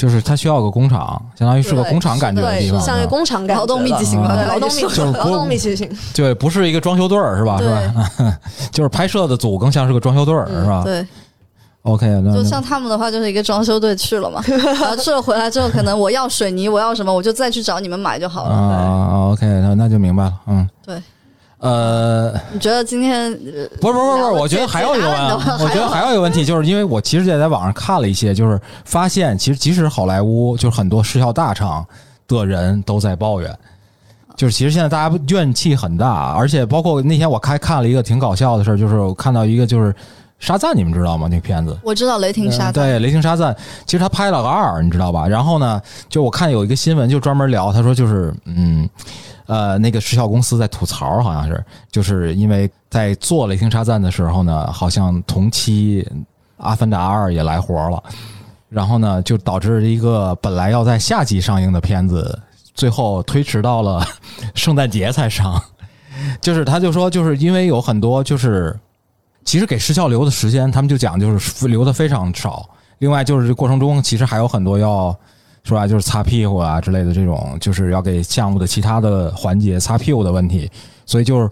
[0.00, 7.58] 就是他需要个工厂，相当于是个工厂感觉的对，地方，像一个工厂劳动密集型的对劳动密就是劳动密集型，对，不是一个装修队儿是吧？
[7.60, 8.38] 是吧？
[8.72, 10.82] 就是拍摄的组更像是个装修队儿是吧？
[10.82, 11.06] 对
[11.82, 18.54] ，OK，那那就像他们的话，就是一个装修队去了嘛， 然后去了回来之后，可能我要水泥，我要什么，我就再去找你们买就好了。
[18.54, 20.96] 啊，OK，那那就明白了，嗯，对。
[21.60, 31.84] 呃，你觉得今天呃不是不是不是，我觉得还有一个问解答了你的，我觉得还有一个问题，就是因为我其实也在网上看了一些，就是发现其实即使好莱坞，就是很多视效大厂
[32.26, 33.54] 的人都在抱怨，
[34.36, 39.94] 就是其实现在大家怨气很大，而且包括那天我还看了一个挺搞笑的事儿，就是我看到一个就是
[40.38, 41.28] 沙赞，你们知道吗？
[41.30, 43.54] 那个片子，我知道雷霆沙赞，嗯对，雷霆沙赞，
[43.84, 45.28] 其实他拍了个二，你知道吧？
[45.28, 48.88] 然后呢，就我看有一个新闻，就专门聊，他说就是嗯。
[49.50, 56.06] 呃，那个时效公司在吐槽，好像是，就是因为在做雷霆沙赞的时候呢，好像同期
[56.58, 58.00] 《阿凡达二》也来活了，
[58.68, 62.38] 然后呢，就导致一个本来要在夏季上映的片子，
[62.74, 64.06] 最后推迟到了
[64.54, 65.60] 圣诞节才上。
[66.40, 68.78] 就是他就说，就是因为有很多就是
[69.44, 72.70] 其实给时效留的时间，他们就讲就是留的非常少。
[72.98, 75.18] 另外就是过程中，其实还有很多要
[75.62, 80.70] 说白了就是擦屁股啊之类的这种，就是要给项目的其他的环节擦屁股的问题，
[81.06, 81.50] 所以就是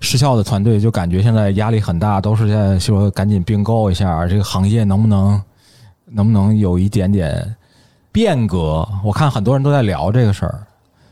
[0.00, 5.42] 失效的团队就感觉现在压力很大，都是在说赶紧并购一下这个行业能不能
[6.06, 7.54] 能不能有一点点
[8.10, 8.88] 变革？
[9.04, 10.66] 我看很多人都在聊这个事儿。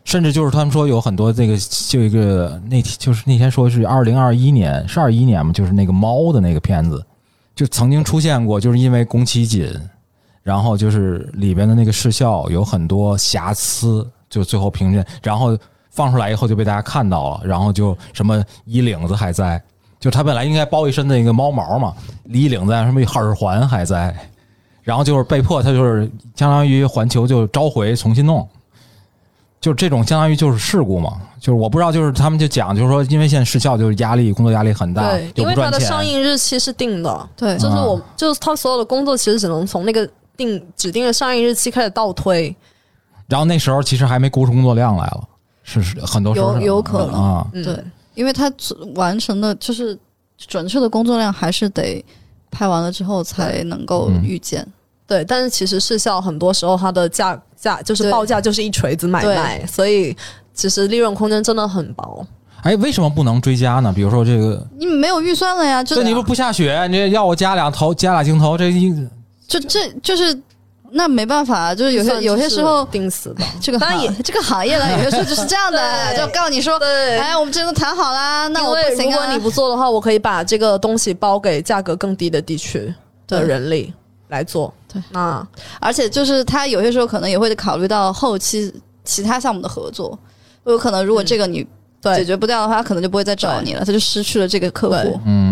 [0.04, 1.54] 甚至就是他们说有很多这个
[1.86, 7.04] 就一个那天就是那天说是二零二一年是二一年嘛，就是那个猫的那个片子，
[7.54, 9.70] 就曾经出现过，就是因为宫崎骏，
[10.48, 15.54] 然后就是里边的那个视效有很多瑕疵，就最后评审，然后
[15.90, 19.62] 放出来以后就被大家看到了，然后就什么衣领子还在，
[20.00, 21.92] 就他本来应该包一身的那个猫毛嘛，
[22.24, 24.16] 衣领子什么耳环还在，
[24.82, 28.48] 然后就是被迫他就是相当于环球就召回重新弄。
[29.60, 40.08] 就这种相当于就是事故嘛，就是我不知道，就是他们就讲，就是说，因为现在视效就是压力，工作压力很大，对，因为它的上映日期是定的，对，就是我就是他所有的工作其实只能从那个
[40.38, 42.56] 定指定的上映日期开始倒推，
[43.26, 45.28] 然后那时候其实还没估出工作量来了，
[45.62, 47.84] 是是很多时候有有可能啊，对，
[48.14, 48.50] 因为他
[48.94, 49.98] 完成的就是
[50.38, 52.02] 准确的工作量还是得
[52.50, 54.66] 拍完了之后才能够预见。
[55.06, 60.16] 对，但是其实视效很多时候它的价价就是报价就是一锤子买卖，所以
[60.52, 62.26] 其实利润空间真的很薄。
[62.62, 63.92] 哎，为什么不能追加呢？
[63.94, 65.82] 比如说这个，你没有预算了呀？
[65.82, 68.92] 就你不不下雪，你要我加两头加俩镜头，这一
[69.48, 70.38] 就这就是
[70.90, 73.44] 那没办法，就是有些有些时候定死的。
[73.60, 75.80] 这个行业这个行业呢，有些时候就是这样的，
[76.16, 76.78] 就告诉你说，
[77.18, 79.10] 哎，我们这都谈好啦，那我不行。
[79.10, 82.94] 如果你不做的话，我可以把这个东西包给价格更低的地区
[83.26, 83.92] 的人力
[84.28, 84.72] 来做。
[84.92, 85.46] 对，啊
[85.80, 88.72] 而且就是他有些时候可能也会考虑到后期
[89.04, 90.18] 其他项目的合作，
[90.64, 91.66] 有可能如果这个你
[92.16, 95.20] 解决不掉的话，他可能就不会再找你了，他就失去了这个客户。
[95.26, 95.47] 嗯，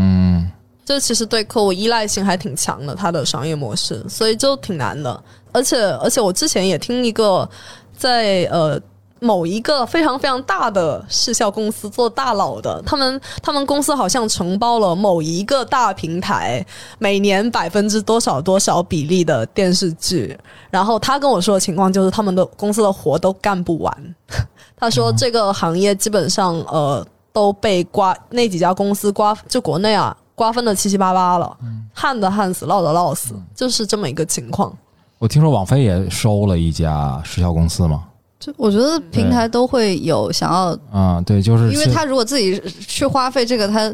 [0.87, 5.23] 这其实对客户依赖性还挺强的，他的商业模式，所以就挺难的。
[5.53, 7.47] 而且而且我之前也听一个
[7.95, 8.81] 在呃。
[9.19, 16.65] 某一个非常非常大的视效公司做大佬的，他们他们公司好像承包了某一个大平台，
[16.99, 20.39] 每年百分之多少多少比例的电视剧。
[20.71, 24.15] 然后他跟我说的情况就是，他们的公司的活都干不完。
[24.77, 31.57] 他说这个行业基本上呃都被刮那几家公司刮，就国内啊瓜分的七七八八了，
[31.93, 34.73] 旱的旱死，涝的涝死，就是这么一个情况。
[35.19, 38.05] 我听说网飞也收了一家时效公司嘛。
[38.39, 43.93] 就我觉得平台都会有想要啊，对，就是因为他如果自己去花费这个，他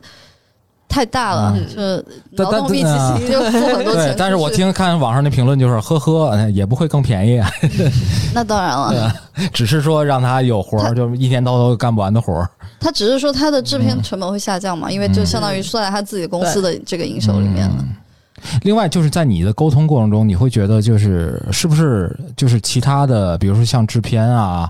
[0.92, 1.80] 太大了，就
[2.44, 4.14] 劳动力其实就付很多钱。
[4.18, 7.50] 但是我听看网上的评论就是，呵呵，也不会更便宜啊。
[8.34, 9.10] 那当然了，
[9.54, 12.46] 只是说让他有活儿，就一天到头干不完的活儿。
[12.78, 17.84] 他只是说他的制片成本会下降嘛，因为就相当于算在他自己公司的这个营收里面了。
[18.62, 24.68] 另外，就是在你的沟通过程中，你会觉得就是是不是就是其他的，比如说像制片啊、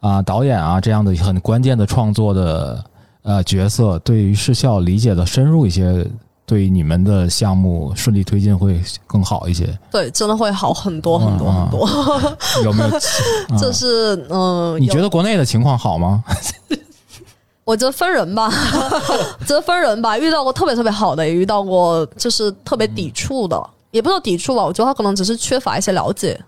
[0.00, 2.82] 啊导演啊这样的很关键的创作的
[3.22, 6.06] 呃角色，对于视效理解的深入一些，
[6.46, 9.78] 对你们的项目顺利推进会更好一些。
[9.90, 11.86] 对，真的会好很多很多很多。
[12.64, 13.58] 有没有？
[13.58, 16.24] 就是嗯，你觉得国内的情况好吗？
[17.64, 18.50] 我觉得分人吧，
[19.46, 20.16] 觉得分人吧。
[20.18, 24.64] 遇到过特别特别好的，也遇到过就是特别抵触的，也不说抵触吧。
[24.64, 26.40] 我觉得他可能只是缺乏一些了解，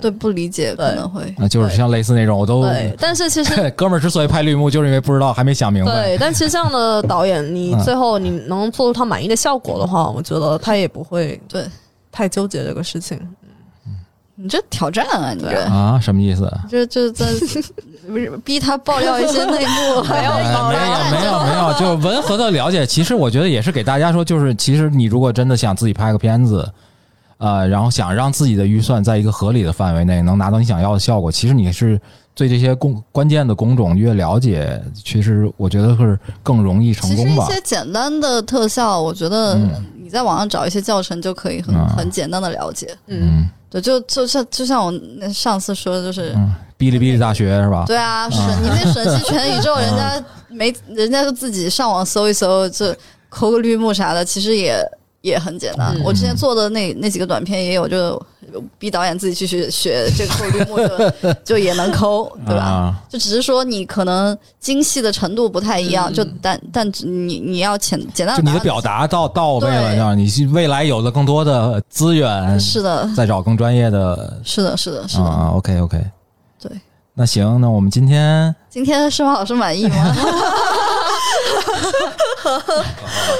[0.00, 1.34] 对，不理解可能会。
[1.38, 2.62] 那就是像类似那种，我都。
[2.62, 5.92] 对，但是其实 哥们儿之所以拍绿幕，就是因为不知道，还没想明白。
[5.92, 11.64] 对，但其实这样的导演，你最后你能做出他满意的效果的话，我觉得他也不会对
[12.10, 13.20] 太纠结这个事情。
[14.34, 15.32] 你这挑战啊！
[15.34, 16.50] 你这啊，什么意思？
[16.68, 17.26] 就就在
[18.08, 20.70] 不 是逼他爆料一些内幕，没有没有
[21.10, 22.84] 没有没有，就 文和的了解。
[22.84, 26.68] 其实我觉得也是给大家说，就是其实你如果真的想自己拍个片子，
[27.42, 32.00] 呃，然后想让自己的预算在一个合理的范围内能拿到你想要的效果，其实你是
[32.34, 37.46] 对这些工关键的工种越了解，其实我觉得是更容易成功吧。
[37.48, 39.58] 一些简单的特效，我觉得
[40.00, 42.96] 你在网上找一些教程就可以很很简单的了解。
[43.08, 43.48] 嗯。
[43.68, 47.84] 对，就就像就像我那上次说的，就是嗯哔哩哔哩大学是吧？
[47.86, 52.94] 对啊，是你那 神奇全宇宙，人家没，人家就自己上网搜一搜，就
[53.30, 54.76] 抠个绿幕啥的，其实也
[55.22, 55.96] 也很简单。
[56.04, 58.22] 我之前做的那那几个短片也有，就
[58.78, 62.94] 逼导演自己去学学这个抠绿幕，就 就也能抠，对吧？
[63.08, 75.24] 就只是说你可能精细的程度不太一样，就但但你你要简简单，就你的表达到到位了，让你未来有了更多的资源，是的，再找更专业的，是的，是的，是的。
[75.24, 76.04] 啊，OK OK，
[76.60, 76.70] 对，
[77.14, 80.16] 那行，那我们今天今天施华老师满意吗？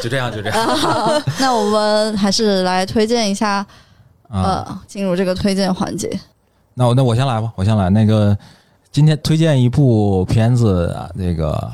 [0.02, 0.68] 就这样，就这样。
[1.40, 3.64] 那我们还是来推荐一下，
[4.28, 6.10] 呃，进入这个推荐环节。
[6.74, 7.90] 那我那我先来吧，我先来。
[7.90, 8.36] 那个
[8.90, 11.52] 今天推荐一部片子，啊那个《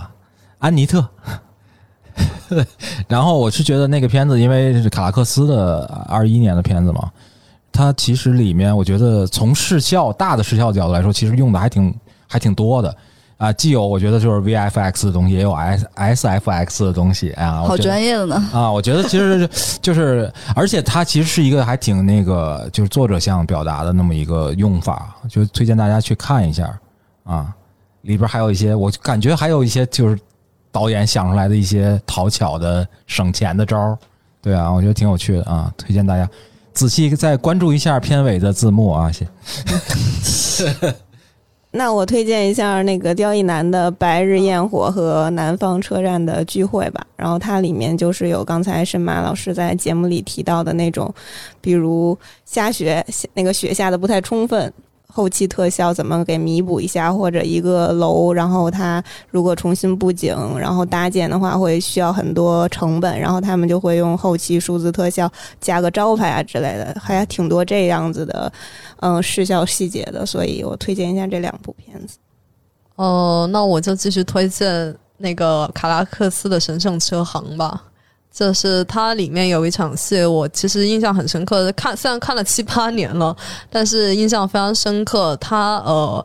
[0.59, 1.01] 安妮特》。
[3.07, 7.09] 然后我是觉得那个片子，因为是卡拉克斯的二一年的片子嘛，
[7.70, 11.95] 它其实里面我觉得从视效大的视效角度来说，其实用的还挺
[12.26, 12.97] 还挺多的
[13.39, 18.34] 啊，既有我觉得就是 VFX 的东西，也有 S SFX 的东西，哎呀，好专业的呢。
[18.53, 19.49] 啊，我觉得其实
[19.80, 26.78] 就是，而且它其实是一个还挺那个，就是作者想表达的那么一个用法，就推荐大家去看一下
[27.22, 27.55] 啊。
[28.03, 30.18] 里边还有一些，我感觉还有一些就是
[30.72, 33.99] 导演想出来的一些讨巧的省钱的招儿，
[34.43, 36.28] 对啊，我觉得挺有趣的啊，推荐大家
[36.72, 39.28] 仔细再关注一下片尾的字幕啊，谢。
[41.79, 47.07] 那我推荐一下那个刁亦男的《白日焰火》和《南方车站的聚会》吧。
[47.14, 51.14] 然后它里面就是有刚才申马老师在节目里提到的那种，
[51.61, 54.72] 比如下雪，那个雪下的不太充分，
[55.13, 65.31] 后期特效怎么给弥补一下，或者一个楼，然后它如果重新布景，然后搭建的话会需要很多成本，然后他们就会用后期数字特效
[65.61, 68.53] 加个招牌啊之类的，还挺多这样子的，
[69.01, 72.19] 嗯，视效细节的，所以我推荐一下这两部片子。
[72.97, 77.83] 呃，那我就继续推荐那个卡拉克斯的《神圣车行》吧。
[78.39, 81.72] 就是它里面有一场戏，我其实印象很深刻。
[81.72, 83.36] 看虽然看了七八年了，
[83.68, 85.36] 但是印象非常深刻。
[85.39, 86.24] 它呃，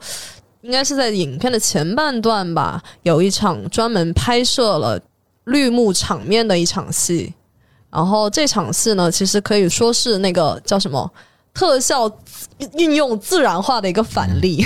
[0.62, 5.00] 应该是在影片的前半段吧，有一场专门拍摄了
[5.46, 7.34] 绿幕场面的一场戏。
[7.90, 11.12] 然后这场戏呢，其实可以说是那个叫什么
[11.52, 12.08] 特效
[12.78, 14.64] 运用自然化的一个反例。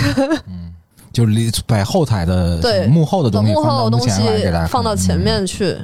[1.13, 5.77] 就是里把后台的对幕后的东西放到幕幕后的东西前面去。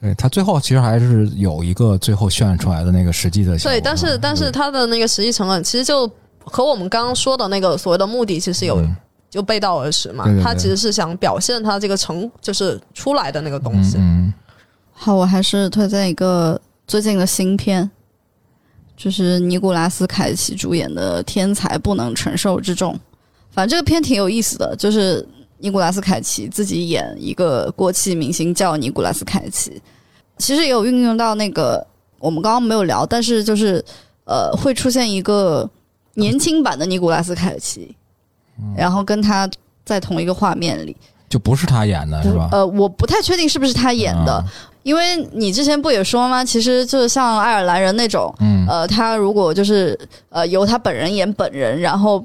[0.00, 3.58] 对他最后其实还是有一个最后渲染出来的那个实际的。
[3.58, 6.10] 对，但是但是他的那个实际成本其实就
[6.44, 8.96] 和我们刚刚说的那个所谓的目的其实有、嗯
[9.28, 10.38] 就背道而驰嘛对对。
[10.38, 13.96] 对它其实是想表现他这个成就是出来的那个东西。
[13.98, 14.32] 嗯
[14.92, 17.90] 好，我还是推荐一个最近的新片，
[18.96, 22.94] 就是尼古拉斯凯奇主演的《天才不能承受之重》。
[23.50, 25.26] 反正这个片挺有意思的，就是
[25.58, 29.80] 尼古拉斯凯奇自己演一个过气明星叫尼古拉斯凯奇，
[30.38, 31.84] 其实也有运用到那个
[32.18, 33.84] 我们刚刚没有聊，但是就是
[34.24, 35.68] 呃会出现一个
[36.14, 37.94] 年轻版的尼古拉斯凯奇，
[38.76, 39.48] 然后跟他
[39.84, 40.96] 在同一个画面里。
[41.28, 42.48] 就不是他演的是吧？
[42.52, 44.44] 呃，我不太确定是不是他演的，啊
[44.84, 46.44] 因为你之前不也说吗？
[46.44, 49.98] 其实就是像爱尔兰人那种，嗯呃，他如果就是
[50.28, 52.24] 呃由他本人演本人，然后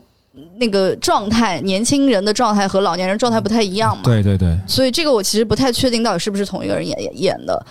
[0.58, 4.04] 那个状态，年轻人的状态和老年人状态不太一样嘛。
[4.04, 7.66] 对对对，所以这个我其实不太确定到底是不是同一个人演演演的。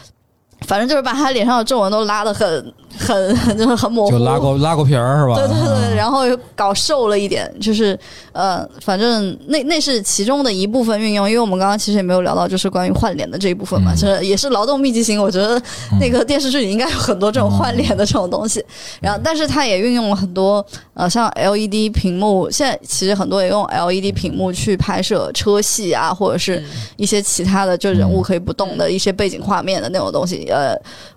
[0.70, 5.34] 反正就是把他脸上的皱纹都拉的很很很就是很模糊，就拉过拉过皮儿是吧？
[5.34, 7.98] 对对对，嗯然后又搞瘦了一点，就是
[8.30, 13.96] 呃，反正那那是其中的一部分运用，因为我们刚刚其实也没有聊到，就是关于换脸的这一部分嘛，嗯。
[13.96, 15.20] 就是也是劳动密集型。
[15.20, 15.60] 我觉得
[16.00, 18.64] 那个电视剧里应该有很多这种换脸的这种东西，
[19.00, 20.64] 然后但是它也运用了很多
[20.94, 26.62] 呃，像 LED 屏幕，现在其实很多也用 LED 屏幕去拍摄车戏啊，或者是
[26.96, 30.59] 一些其他的就人物可以不动的一些背景画面的那种东西，呃。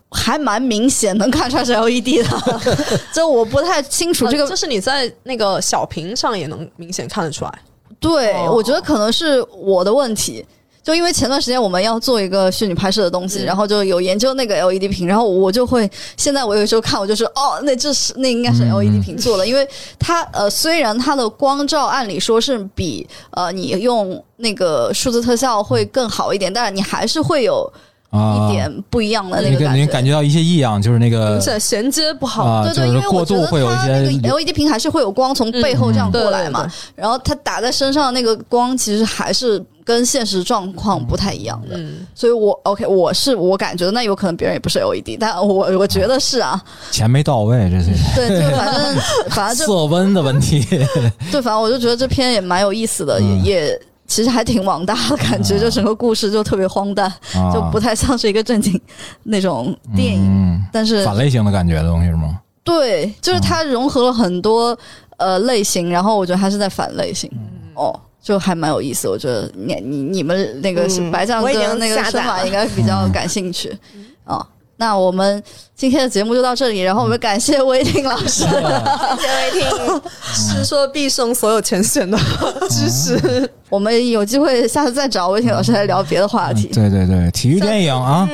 [0.09, 2.69] 还蛮明显，能看出来是 LED 的，
[3.13, 7.51] 就我不太清楚这个呃就是你在那个小屏上也能明显看得出来。
[7.99, 10.45] 对，哦我觉得可能是我的问题。
[10.83, 19.65] 就因为前段时间我们要做一个虚拟拍摄的东西，嗯然后就有研究那个 LED 屏，然后我就会现在我有时候看我就是哦，那这是那应该是嗯 LED 屏做的，因为
[19.97, 27.71] 它呃虽然它的光照按理说是比呃你用那个数字特效会更好一点，但是你还是会有啊
[28.13, 29.87] 一点不一样的那个感觉。
[29.87, 32.45] 感觉到一些异样，就是那个明显衔接不好。
[32.45, 46.61] 啊，对对，因就是为我觉得过度会有一它那些个 LED 屏还是会有光从背后这样过来嘛，嗯然后它打在身上那个光其实还是跟现实状况不太一样的，嗯，所以我 OK 我是我感觉那有可能别人也不是 LED，但我我觉得是啊，
[46.91, 47.91] 钱没到位，这是。
[48.15, 48.95] 对，就反正
[49.29, 50.63] 反正 色温的问题。
[51.31, 53.43] 对，反正我就觉得这篇也蛮有意思的，嗯。
[53.43, 55.59] 也也其实还挺网大的感觉，啊。
[55.59, 57.51] 就整个故事就特别荒诞，啊。
[57.53, 58.79] 就不太像是一个正经
[59.23, 60.63] 那种电影，嗯。
[60.71, 62.39] 但是反类型的感觉的东西是吗？
[62.63, 64.77] 对，就是它融合了很多
[65.17, 67.29] 呃类型，然后我觉得它是在反类型，
[67.75, 69.07] 哦，就还蛮有意思。
[69.07, 73.77] 我觉得你你你们那个白酱我已经跟那个下载了申法应该比较 感兴趣。
[74.25, 74.45] 哦。
[74.77, 75.41] 那我们
[75.75, 78.43] 今天的节目就到这里，然后我们感谢威霆老师。
[78.43, 80.01] 谢谢魏听。
[80.33, 82.17] 是说毕生所有前选的
[82.69, 83.49] 知识。
[83.69, 86.67] 我们有机会下次再找威霆老师来聊别的话题。
[86.67, 88.27] 对对对，体育电影啊，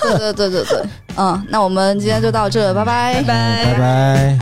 [0.00, 0.82] 对对对对对，
[1.16, 3.22] 嗯，那我们今天就到这，拜拜。
[3.22, 4.38] 拜拜。